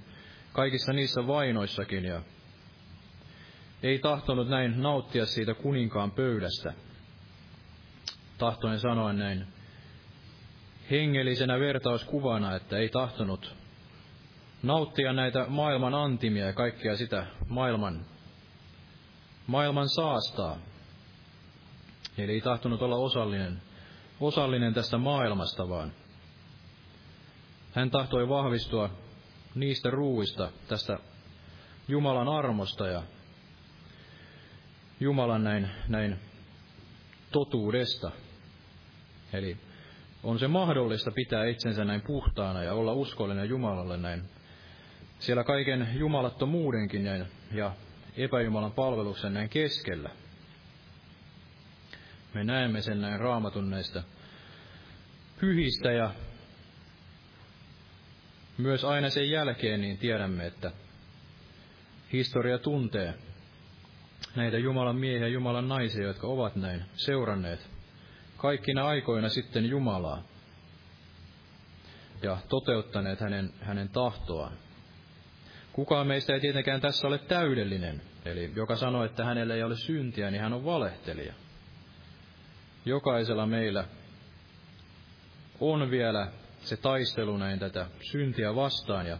[0.53, 2.22] kaikissa niissä vainoissakin ja
[3.82, 6.72] ei tahtonut näin nauttia siitä kuninkaan pöydästä.
[8.38, 9.46] Tahtoin sanoa näin
[10.90, 13.57] hengellisenä vertauskuvana, että ei tahtonut
[14.62, 18.07] nauttia näitä maailman antimia ja kaikkea sitä maailman,
[19.46, 20.57] maailman saastaa.
[22.18, 23.62] Eli ei tahtonut olla osallinen,
[24.20, 25.92] osallinen tästä maailmasta, vaan
[27.72, 28.90] hän tahtoi vahvistua
[29.55, 30.98] niistä ruuista, tästä
[31.88, 33.03] Jumalan armosta ja
[35.01, 36.18] Jumalan näin, näin
[37.32, 38.11] totuudesta.
[39.32, 39.57] Eli
[40.22, 44.22] on se mahdollista pitää itsensä näin puhtaana ja olla uskollinen Jumalalle näin.
[45.18, 47.72] Siellä kaiken jumalattomuudenkin näin, ja
[48.16, 50.11] epäjumalan palveluksen näin keskellä.
[52.34, 54.03] Me näemme sen näin raamatun näistä
[55.40, 56.14] pyhistä ja
[58.61, 60.70] myös aina sen jälkeen niin tiedämme, että
[62.12, 63.14] historia tuntee
[64.36, 67.70] näitä Jumalan miehiä ja Jumalan naisia, jotka ovat näin seuranneet
[68.36, 70.22] kaikkina aikoina sitten Jumalaa
[72.22, 74.52] ja toteuttaneet hänen, hänen tahtoaan.
[75.72, 80.30] Kukaan meistä ei tietenkään tässä ole täydellinen, eli joka sanoo, että hänellä ei ole syntiä,
[80.30, 81.34] niin hän on valehtelija.
[82.84, 83.84] Jokaisella meillä
[85.61, 86.28] on vielä
[86.62, 89.18] se taistelu näin tätä syntiä vastaan ja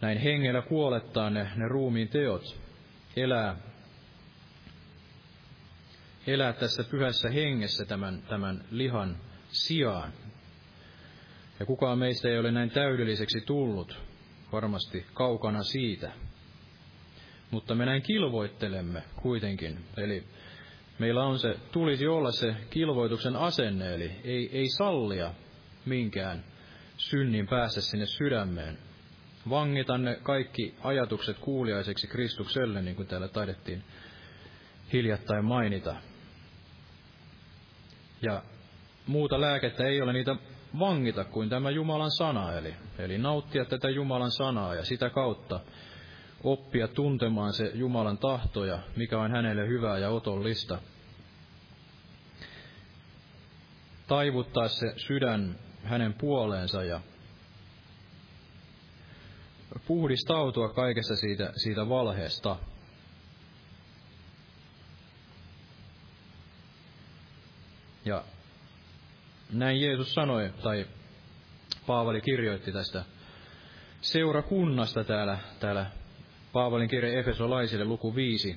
[0.00, 2.60] näin hengellä kuolettaa ne, ne ruumiin teot,
[3.16, 3.56] elää,
[6.26, 9.16] elää tässä pyhässä hengessä tämän, tämän lihan
[9.48, 10.12] sijaan.
[11.60, 14.00] Ja kukaan meistä ei ole näin täydelliseksi tullut,
[14.52, 16.12] varmasti kaukana siitä.
[17.50, 19.84] Mutta me näin kilvoittelemme kuitenkin.
[19.96, 20.24] Eli
[20.98, 25.34] meillä on se, tulisi olla se kilvoituksen asenne, eli ei, ei sallia
[25.86, 26.44] minkään
[26.96, 28.78] synnin päästä sinne sydämeen.
[29.50, 33.84] Vangita ne kaikki ajatukset kuuliaiseksi Kristukselle, niin kuin täällä taidettiin
[34.92, 35.96] hiljattain mainita.
[38.22, 38.42] Ja
[39.06, 40.36] muuta lääkettä ei ole niitä
[40.78, 45.60] vangita kuin tämä Jumalan sana, eli, eli nauttia tätä Jumalan sanaa ja sitä kautta
[46.44, 50.78] oppia tuntemaan se Jumalan tahto ja mikä on hänelle hyvää ja otollista.
[54.06, 57.00] Taivuttaa se sydän hänen puoleensa ja
[59.86, 62.56] puhdistautua kaikesta siitä, siitä valheesta.
[68.04, 68.24] Ja
[69.52, 70.86] näin Jeesus sanoi, tai
[71.86, 73.04] Paavali kirjoitti tästä
[74.00, 75.90] seurakunnasta täällä, täällä
[76.54, 78.56] Paavalin kirja Efesolaisille luku 5.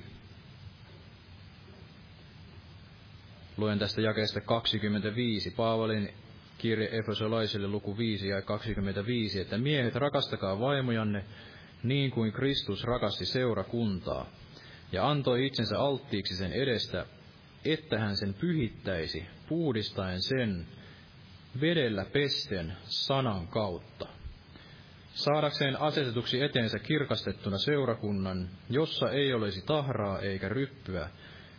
[3.56, 5.50] Luen tästä jakeesta 25.
[5.50, 6.14] Paavalin
[6.58, 11.24] kirje Efesolaisille luku 5 ja 25, että miehet rakastakaa vaimojanne
[11.82, 14.26] niin kuin Kristus rakasti seurakuntaa
[14.92, 17.06] ja antoi itsensä alttiiksi sen edestä,
[17.64, 20.66] että hän sen pyhittäisi, puhdistaen sen
[21.60, 24.17] vedellä pesten sanan kautta.
[25.18, 31.10] Saadakseen asetetuksi eteensä kirkastettuna seurakunnan, jossa ei olisi tahraa eikä ryppyä,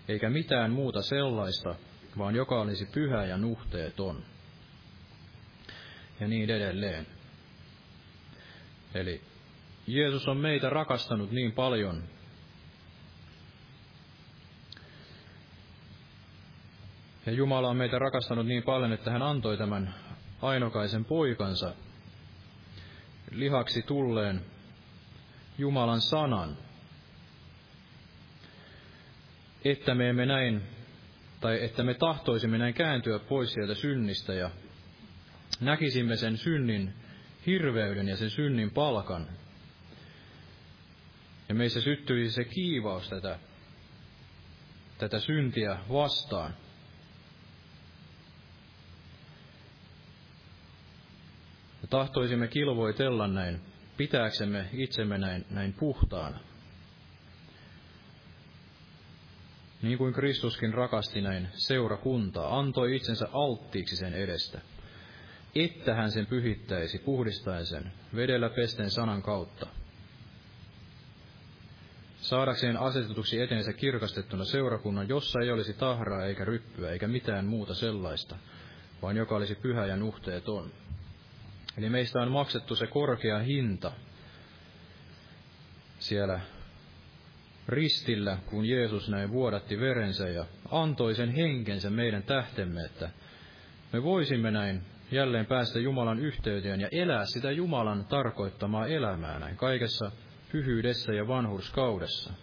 [0.08, 1.76] eikä mitään muuta sellaista,
[2.18, 4.24] vaan joka olisi pyhä ja nuhteeton.
[6.20, 7.08] Ja niin edelleen.
[8.94, 9.22] Eli
[9.88, 12.04] Jeesus on meitä rakastanut niin paljon,
[17.26, 19.96] Ja Jumala on meitä rakastanut niin paljon, että hän antoi tämän
[20.42, 21.74] ainokaisen poikansa
[23.32, 24.42] lihaksi tulleen
[25.58, 26.58] Jumalan sanan,
[29.66, 30.62] että me emme näin,
[31.42, 34.50] tai että me tahtoisimme näin kääntyä pois sieltä synnistä ja
[35.60, 36.94] näkisimme sen synnin
[37.46, 39.28] hirveyden ja sen synnin palkan.
[41.50, 43.40] Ja meissä syttyisi se kiivaus tätä,
[44.98, 46.54] tätä syntiä vastaan.
[51.90, 53.62] Tahtoisimme kilvoitella näin,
[53.98, 56.40] pitääksemme itsemme näin, näin puhtaana.
[59.82, 64.62] Niin kuin Kristuskin rakasti näin seurakuntaa, antoi itsensä alttiiksi sen edestä,
[65.56, 69.68] että hän sen pyhittäisi, puhdistaen sen, vedellä pesten sanan kautta.
[72.22, 78.36] Saadakseen asetetuksi eteensä kirkastettuna seurakunnan, jossa ei olisi tahraa eikä ryppyä eikä mitään muuta sellaista,
[79.02, 80.72] vaan joka olisi pyhä ja nuhteeton.
[81.78, 83.92] Eli meistä on maksettu se korkea hinta
[86.00, 86.40] siellä
[87.68, 93.10] ristillä, kun Jeesus näin vuodatti verensä ja antoi sen henkensä meidän tähtemme, että
[93.94, 100.12] me voisimme näin jälleen päästä Jumalan yhteyteen ja elää sitä Jumalan tarkoittamaa elämää näin kaikessa
[100.52, 102.34] pyhyydessä ja vanhurskaudessa.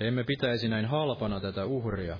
[0.00, 2.18] Emme pitäisi näin halpana tätä uhria,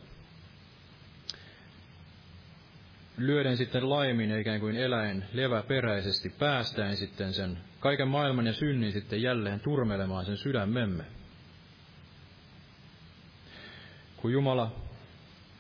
[3.19, 9.23] lyöden sitten laimin ikään kuin eläin leväperäisesti päästään sitten sen kaiken maailman ja synnin sitten
[9.23, 11.05] jälleen turmelemaan sen sydämemme.
[14.17, 14.87] Kun Jumala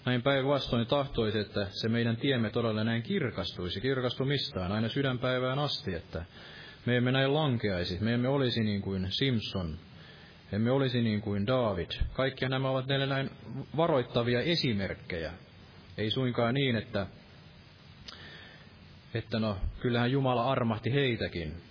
[0.04, 6.24] näin päinvastoin tahtoisi, että se meidän tiemme todella näin kirkastuisi, kirkastumistaan aina sydänpäivään asti, että
[6.86, 9.78] me emme näin lankeaisi, me emme olisi niin kuin Simpson,
[10.52, 11.90] emme olisi niin kuin David.
[12.12, 13.30] Kaikki nämä ovat neille näin
[13.76, 15.32] varoittavia esimerkkejä.
[15.98, 17.06] Ei suinkaan niin, että
[19.16, 21.62] että no, kyllähän Jumala armahti heitäkin.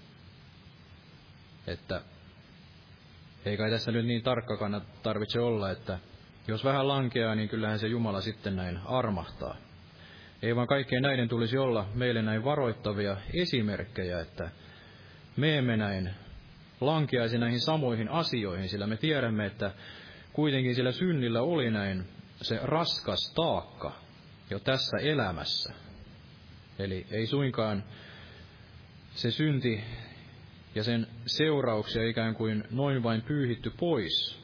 [1.67, 2.01] Että
[3.45, 5.99] ei kai tässä nyt niin tarkkakaan tarvitse olla, että
[6.47, 9.55] jos vähän lankeaa, niin kyllähän se Jumala sitten näin armahtaa.
[10.41, 14.49] Ei vaan kaikkeen näiden tulisi olla meille näin varoittavia esimerkkejä, että
[15.37, 16.09] me emme näin
[16.81, 19.71] lankeaisi näihin samoihin asioihin, sillä me tiedämme, että
[20.33, 22.07] kuitenkin sillä synnillä oli näin
[22.41, 23.91] se raskas taakka
[24.49, 25.84] jo tässä elämässä.
[26.79, 27.83] Eli ei suinkaan
[29.15, 29.83] se synti
[30.75, 34.39] ja sen seurauksia ikään kuin noin vain pyyhitty pois,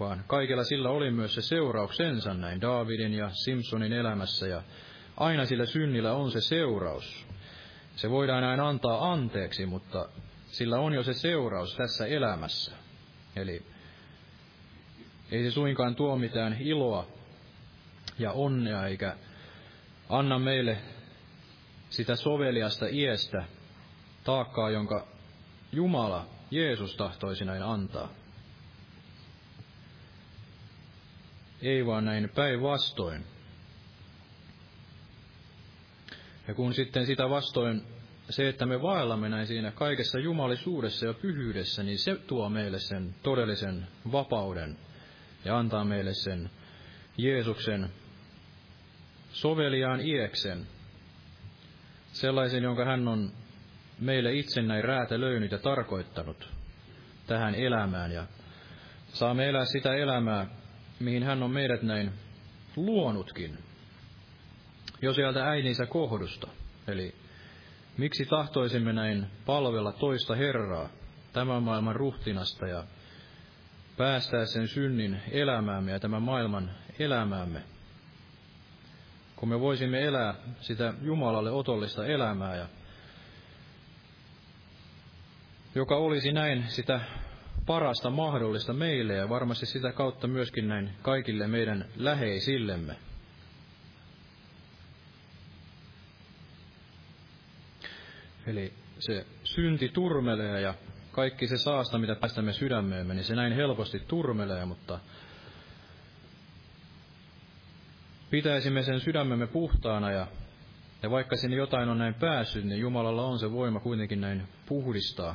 [0.00, 4.62] vaan kaikella sillä oli myös se seurauksensa näin Daavidin ja Simpsonin elämässä, ja
[5.16, 7.26] aina sillä synnillä on se seuraus.
[7.96, 10.08] Se voidaan näin antaa anteeksi, mutta
[10.46, 12.72] sillä on jo se seuraus tässä elämässä.
[13.36, 13.62] Eli
[15.30, 17.06] ei se suinkaan tuo mitään iloa
[18.18, 19.16] ja onnea, eikä
[20.08, 20.78] anna meille
[21.90, 23.44] sitä soveliasta iestä,
[24.24, 25.08] taakkaa, jonka
[25.72, 28.08] Jumala, Jeesus tahtoisi näin antaa.
[31.62, 33.24] Ei vaan näin päinvastoin.
[36.48, 37.82] Ja kun sitten sitä vastoin
[38.30, 43.14] se, että me vaellamme näin siinä kaikessa jumalisuudessa ja pyhyydessä, niin se tuo meille sen
[43.22, 44.78] todellisen vapauden
[45.44, 46.50] ja antaa meille sen
[47.16, 47.92] Jeesuksen
[49.32, 50.66] soveliaan ieksen,
[52.12, 53.32] sellaisen, jonka hän on
[54.00, 56.48] meille itse näin räätälöinyt ja tarkoittanut
[57.26, 58.12] tähän elämään.
[58.12, 58.26] Ja
[59.08, 60.46] saamme elää sitä elämää,
[61.00, 62.12] mihin hän on meidät näin
[62.76, 63.58] luonutkin,
[65.02, 66.48] jo sieltä äidinsä kohdusta.
[66.88, 67.14] Eli
[67.96, 70.88] miksi tahtoisimme näin palvella toista Herraa,
[71.32, 72.84] tämän maailman ruhtinasta ja
[73.96, 77.62] päästää sen synnin elämäämme ja tämän maailman elämäämme
[79.40, 82.66] kun me voisimme elää sitä Jumalalle otollista elämää, ja
[85.74, 87.00] joka olisi näin sitä
[87.66, 92.96] parasta mahdollista meille ja varmasti sitä kautta myöskin näin kaikille meidän läheisillemme.
[98.46, 100.74] Eli se synti turmelee ja
[101.12, 105.00] kaikki se saasta, mitä päästämme sydämeemme, niin se näin helposti turmelee, mutta
[108.30, 110.26] pitäisimme sen sydämemme puhtaana ja,
[111.02, 115.34] ja vaikka sinne jotain on näin päässyt, niin Jumalalla on se voima kuitenkin näin puhdistaa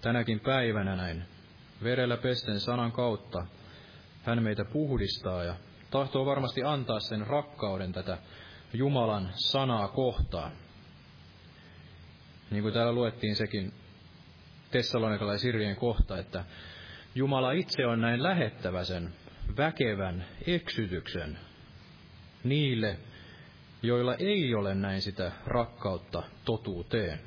[0.00, 1.24] tänäkin päivänä näin
[1.82, 3.46] verellä pesten sanan kautta.
[4.22, 5.54] Hän meitä puhdistaa ja
[5.90, 8.18] tahtoo varmasti antaa sen rakkauden tätä
[8.72, 10.52] Jumalan sanaa kohtaan.
[12.50, 13.72] Niin kuin täällä luettiin sekin
[14.70, 15.42] Tessalonikalais
[15.78, 16.44] kohta, että
[17.14, 19.14] Jumala itse on näin lähettävä sen
[19.56, 21.38] väkevän eksytyksen
[22.44, 22.98] niille,
[23.82, 27.20] joilla ei ole näin sitä rakkautta totuuteen.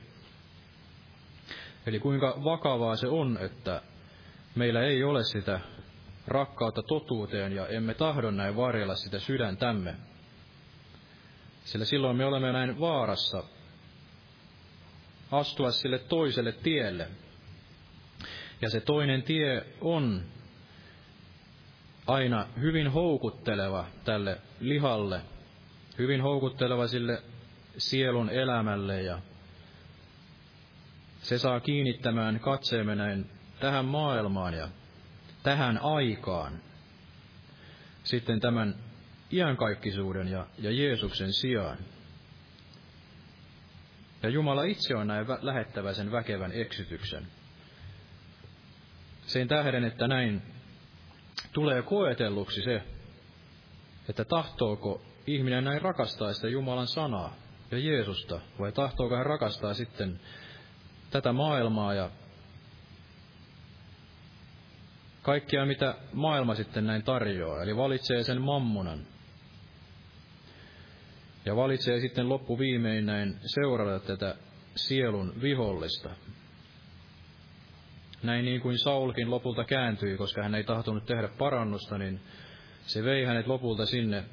[1.85, 3.81] Eli kuinka vakavaa se on, että
[4.55, 5.59] meillä ei ole sitä
[6.27, 9.95] rakkautta totuuteen ja emme tahdo näin varjella sitä sydäntämme.
[11.63, 13.43] Sillä silloin me olemme näin vaarassa
[15.31, 17.07] astua sille toiselle tielle.
[18.61, 20.23] Ja se toinen tie on
[22.07, 25.21] aina hyvin houkutteleva tälle lihalle,
[25.97, 27.23] hyvin houkutteleva sille
[27.77, 29.19] sielun elämälle ja
[31.21, 33.29] se saa kiinnittämään katseemme näin
[33.59, 34.67] tähän maailmaan ja
[35.43, 36.53] tähän aikaan.
[38.03, 38.75] Sitten tämän
[39.33, 41.77] iankaikkisuuden ja, ja Jeesuksen sijaan.
[44.23, 47.27] Ja Jumala itse on näin lähettävä sen väkevän eksytyksen.
[49.27, 50.41] Sen tähden, että näin
[51.53, 52.83] tulee koetelluksi se,
[54.09, 57.33] että tahtooko ihminen näin rakastaa sitä Jumalan sanaa
[57.71, 60.19] ja Jeesusta, vai tahtooko hän rakastaa sitten
[61.11, 62.09] tätä maailmaa ja
[65.21, 67.63] kaikkia, mitä maailma sitten näin tarjoaa.
[67.63, 69.07] Eli valitsee sen mammonan.
[71.45, 74.35] Ja valitsee sitten loppuviimein näin seurata tätä
[74.75, 76.09] sielun vihollista.
[78.23, 82.19] Näin niin kuin Saulkin lopulta kääntyi, koska hän ei tahtonut tehdä parannusta, niin
[82.81, 84.23] se vei hänet lopulta sinne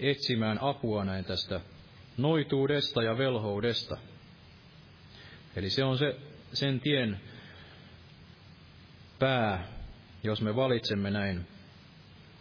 [0.00, 1.60] etsimään apua näin tästä
[2.16, 3.98] noituudesta ja velhoudesta.
[5.56, 6.16] Eli se on se,
[6.52, 7.20] sen tien
[9.18, 9.66] pää,
[10.22, 11.46] jos me valitsemme näin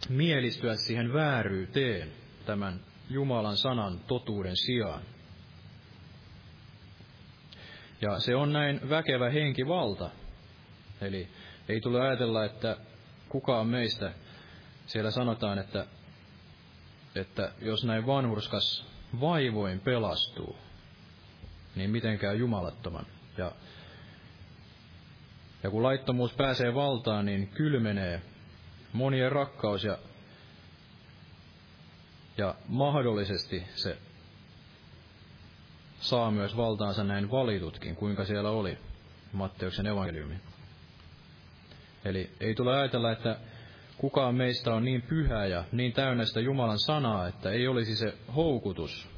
[0.09, 2.11] mielistyä siihen vääryyteen
[2.45, 2.79] tämän
[3.09, 5.01] Jumalan sanan totuuden sijaan.
[8.01, 10.09] Ja se on näin väkevä henkivalta.
[11.01, 11.27] Eli
[11.69, 12.77] ei tule ajatella, että
[13.29, 14.13] kukaan meistä,
[14.85, 15.85] siellä sanotaan, että,
[17.15, 18.85] että jos näin vanhurskas
[19.21, 20.57] vaivoin pelastuu,
[21.75, 23.05] niin mitenkään jumalattoman.
[23.37, 23.51] Ja,
[25.63, 28.21] ja kun laittomuus pääsee valtaan, niin kylmenee
[28.93, 29.97] monien rakkaus ja,
[32.37, 33.97] ja mahdollisesti se
[35.99, 38.77] saa myös valtaansa näin valitutkin, kuinka siellä oli
[39.33, 40.35] Matteuksen evankeliumi.
[42.05, 43.37] Eli ei tule ajatella, että
[43.97, 48.13] kukaan meistä on niin pyhä ja niin täynnä sitä Jumalan sanaa, että ei olisi se
[48.35, 49.09] houkutus.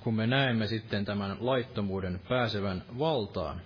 [0.00, 3.60] Kun me näemme sitten tämän laittomuuden pääsevän valtaan,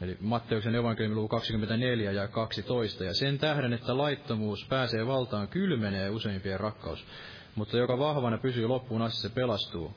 [0.00, 3.04] Eli Matteuksen evankeliumi luku 24 ja 12.
[3.04, 7.06] Ja sen tähden, että laittomuus pääsee valtaan, kylmenee useimpien rakkaus.
[7.54, 9.94] Mutta joka vahvana pysyy loppuun asti, se pelastuu.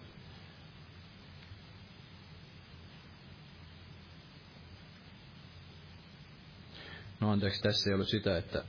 [7.19, 8.63] No anteeksi, tässä ei ollut sitä, että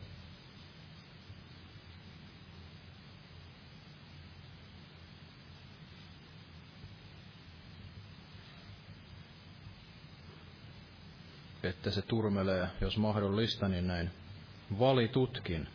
[11.63, 14.11] että se turmelee, jos mahdollista, niin näin
[14.79, 15.69] valitutkin.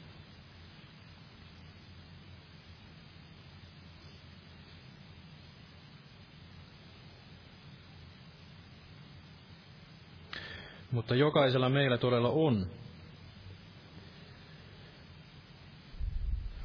[10.93, 12.67] Mutta jokaisella meillä todella on,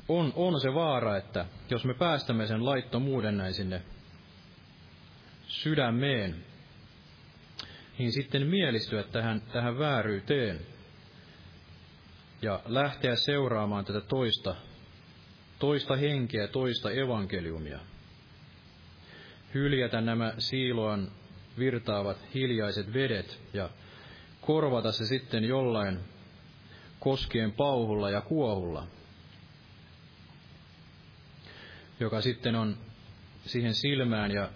[0.09, 3.83] on, on se vaara, että jos me päästämme sen laittomuuden näin sinne
[5.47, 6.45] sydämeen,
[7.99, 10.61] niin sitten mielistyä tähän, tähän vääryyteen
[12.43, 14.55] ja lähteä seuraamaan tätä toista,
[15.59, 17.79] toista henkeä, toista evankeliumia.
[19.55, 21.13] Hyljätä nämä siiloan
[21.59, 23.71] virtaavat hiljaiset vedet ja
[24.49, 25.99] korvata se sitten jollain
[27.01, 28.87] koskien pauhulla ja kuohulla,
[32.01, 32.77] joka sitten on
[33.47, 34.51] siihen silmään ja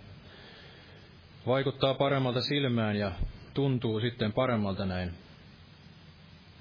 [1.46, 3.12] vaikuttaa paremmalta silmään ja
[3.54, 5.12] tuntuu sitten paremmalta näin,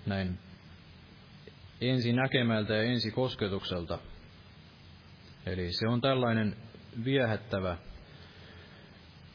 [0.05, 0.39] näin
[1.81, 3.99] ensi näkemältä ja ensi kosketukselta.
[5.45, 6.55] Eli se on tällainen
[7.05, 7.77] viehättävä,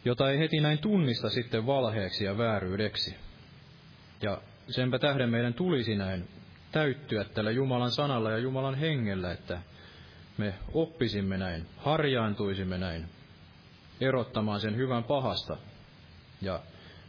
[0.05, 3.26] jota ei heti näin tunnista sitten valheeksi ja vääryydeksi.
[4.23, 6.29] Ja senpä tähden meidän tulisi näin
[6.73, 9.59] täyttyä tällä Jumalan sanalla ja Jumalan hengellä, että
[10.39, 13.09] me oppisimme näin, harjaantuisimme näin,
[14.01, 15.57] erottamaan sen hyvän pahasta
[16.43, 16.61] ja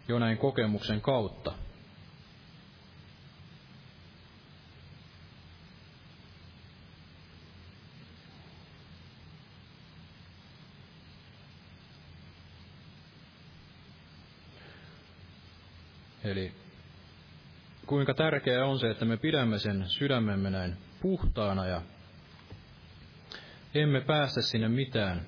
[0.08, 1.54] jo näin kokemuksen kautta.
[16.24, 16.67] Eli
[17.88, 21.82] kuinka tärkeää on se, että me pidämme sen sydämemme näin puhtaana ja
[23.76, 25.28] emme päästä sinne mitään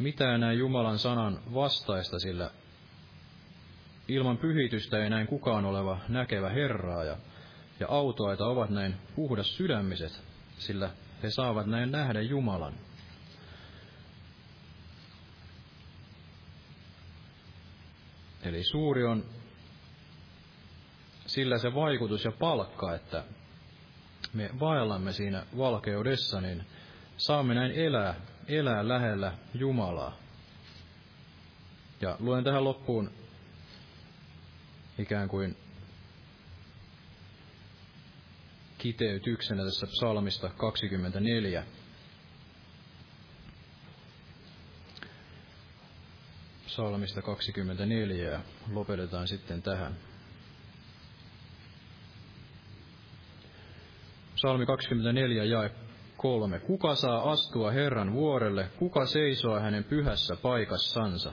[0.00, 2.50] mitään näin Jumalan sanan vastaista, sillä
[4.08, 7.16] ilman pyhitystä ei näin kukaan oleva näkevä Herraa, ja,
[7.80, 10.22] ja autoaita ovat näin puhdas sydämiset,
[10.58, 10.90] sillä
[11.22, 12.74] he saavat näin nähdä Jumalan.
[18.42, 19.24] Eli suuri on
[21.26, 23.24] sillä se vaikutus ja palkka, että
[24.32, 26.66] me vaellamme siinä valkeudessa, niin
[27.16, 28.14] saamme näin elää
[28.50, 30.16] elää lähellä Jumalaa.
[32.00, 33.10] Ja luen tähän loppuun
[34.98, 35.56] ikään kuin
[38.78, 41.64] kiteytyksenä tässä psalmista 24.
[46.80, 48.40] Psalmista 24 ja
[48.72, 49.96] lopetetaan sitten tähän.
[54.34, 55.70] Psalmi 24 jae
[56.16, 56.60] Kolme.
[56.60, 61.32] Kuka saa astua Herran vuorelle, kuka seisoo hänen pyhässä paikassansa?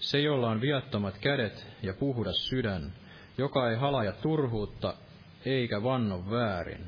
[0.00, 2.92] Se, jolla on viattomat kädet ja puhdas sydän,
[3.38, 4.94] joka ei halaja turhuutta
[5.44, 6.86] eikä vanno väärin.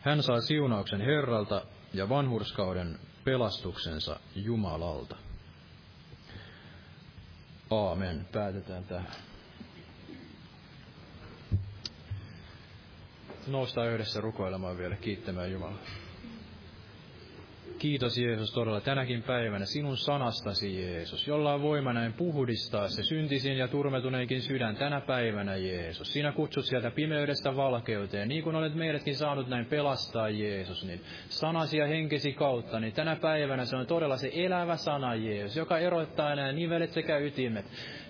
[0.00, 1.62] Hän saa siunauksen Herralta
[1.94, 5.29] ja vanhurskauden pelastuksensa Jumalalta.
[7.70, 8.26] Aamen.
[8.32, 9.06] Päätetään tähän.
[13.46, 15.78] Noustaan yhdessä rukoilemaan vielä, kiittämään Jumalaa.
[17.80, 23.58] Kiitos Jeesus todella tänäkin päivänä sinun sanastasi Jeesus, jolla on voima näin puhdistaa se syntisin
[23.58, 26.12] ja turmetuneikin sydän tänä päivänä Jeesus.
[26.12, 31.78] Sinä kutsut sieltä pimeydestä valkeuteen, niin kuin olet meidätkin saanut näin pelastaa Jeesus, niin sanasi
[31.78, 36.34] ja henkesi kautta, niin tänä päivänä se on todella se elävä sana Jeesus, joka erottaa
[36.34, 37.66] nämä nivelet sekä ytimet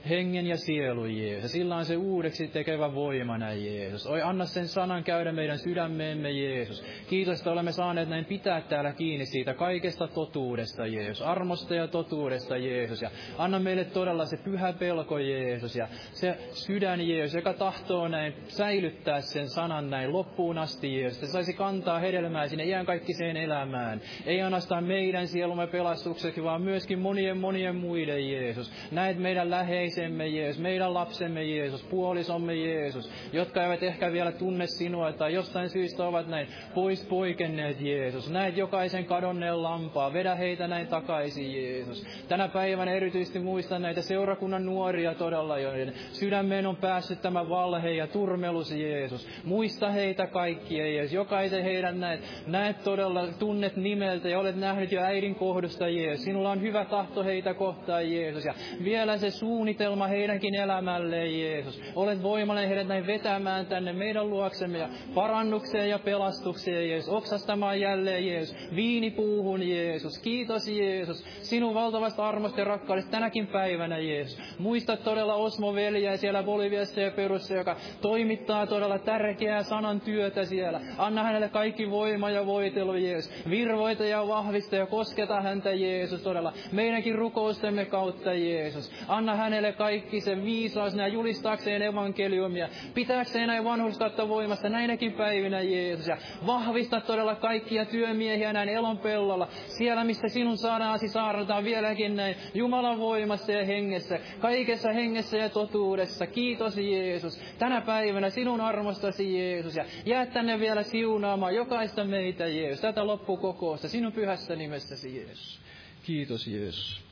[0.09, 1.53] hengen ja sielun Jeesus.
[1.53, 4.07] Sillä se uudeksi tekevä voima näin Jeesus.
[4.07, 6.85] Oi, anna sen sanan käydä meidän sydämeemme Jeesus.
[7.09, 11.23] Kiitos, että olemme saaneet näin pitää täällä kiinni siitä kaikesta totuudesta Jeesus.
[11.23, 13.03] Armosta ja totuudesta Jeesus.
[13.03, 15.77] Ja anna meille todella se pyhä pelko Jeesus.
[15.77, 21.19] Ja se sydän Jeesus, joka tahtoo näin säilyttää sen sanan näin loppuun asti Jeesus.
[21.19, 24.01] Että saisi kantaa hedelmää sinne iän kaikkiseen elämään.
[24.27, 28.73] Ei ainoastaan meidän sielumme pelastukseksi, vaan myöskin monien monien muiden Jeesus.
[28.91, 34.67] Näet meidän läheisiä läheisemme Jeesus, meidän lapsemme Jeesus, puolisomme Jeesus, jotka eivät ehkä vielä tunne
[34.67, 38.31] sinua tai jostain syystä ovat näin pois poikenneet Jeesus.
[38.31, 42.07] Näet jokaisen kadonneen lampaa, vedä heitä näin takaisin Jeesus.
[42.29, 48.07] Tänä päivänä erityisesti muistan näitä seurakunnan nuoria todella, joiden sydämeen on päässyt tämä valhe ja
[48.07, 49.29] turmelus Jeesus.
[49.45, 55.01] Muista heitä kaikkia Jeesus, jokaisen heidän näet, näet todella, tunnet nimeltä ja olet nähnyt jo
[55.01, 56.25] äidin kohdusta Jeesus.
[56.25, 58.55] Sinulla on hyvä tahto heitä kohtaan Jeesus ja
[58.85, 61.81] vielä se suunnitelma suunnitelma heidänkin elämälleen, Jeesus.
[61.95, 67.09] Olet voimallinen heidät näin vetämään tänne meidän luoksemme ja parannukseen ja pelastukseen, Jeesus.
[67.09, 68.57] Oksastamaan jälleen, Jeesus.
[68.75, 70.19] Viinipuuhun, Jeesus.
[70.19, 71.25] Kiitos, Jeesus.
[71.43, 74.39] Sinun valtavasta armosta ja rakkaudesta tänäkin päivänä, Jeesus.
[74.59, 80.81] Muista todella Osmo veljää siellä Boliviassa ja Perussa, joka toimittaa todella tärkeää sanan työtä siellä.
[80.99, 83.33] Anna hänelle kaikki voima ja voitelu, Jeesus.
[83.51, 86.53] Virvoita ja vahvista ja kosketa häntä, Jeesus, todella.
[86.73, 88.93] Meidänkin rukoustemme kautta, Jeesus.
[89.09, 95.61] Anna hänelle hänelle kaikki se viisaus ja julistaakseen evankeliumia, pitääkseen näin vanhuskautta voimassa näinäkin päivinä
[95.61, 96.17] Jeesus ja
[96.47, 99.49] vahvista todella kaikkia työmiehiä näin elon pellolla,
[99.79, 106.27] siellä missä sinun sanasi saarnataan vieläkin näin Jumalan voimassa ja hengessä, kaikessa hengessä ja totuudessa.
[106.27, 112.81] Kiitos Jeesus, tänä päivänä sinun armostasi Jeesus ja jää tänne vielä siunaamaan jokaista meitä Jeesus,
[112.81, 115.61] tätä loppukokousta sinun pyhässä nimessäsi Jeesus.
[116.03, 117.03] Kiitos Jeesus.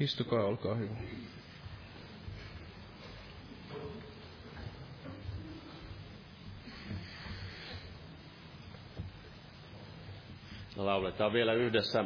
[0.00, 0.94] Istukaa, olkaa hyvä.
[10.76, 12.04] Lauletaan vielä yhdessä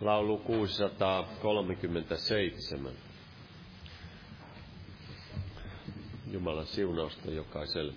[0.00, 2.92] laulu 637.
[6.30, 7.92] Jumalan siunausta jokaiselle.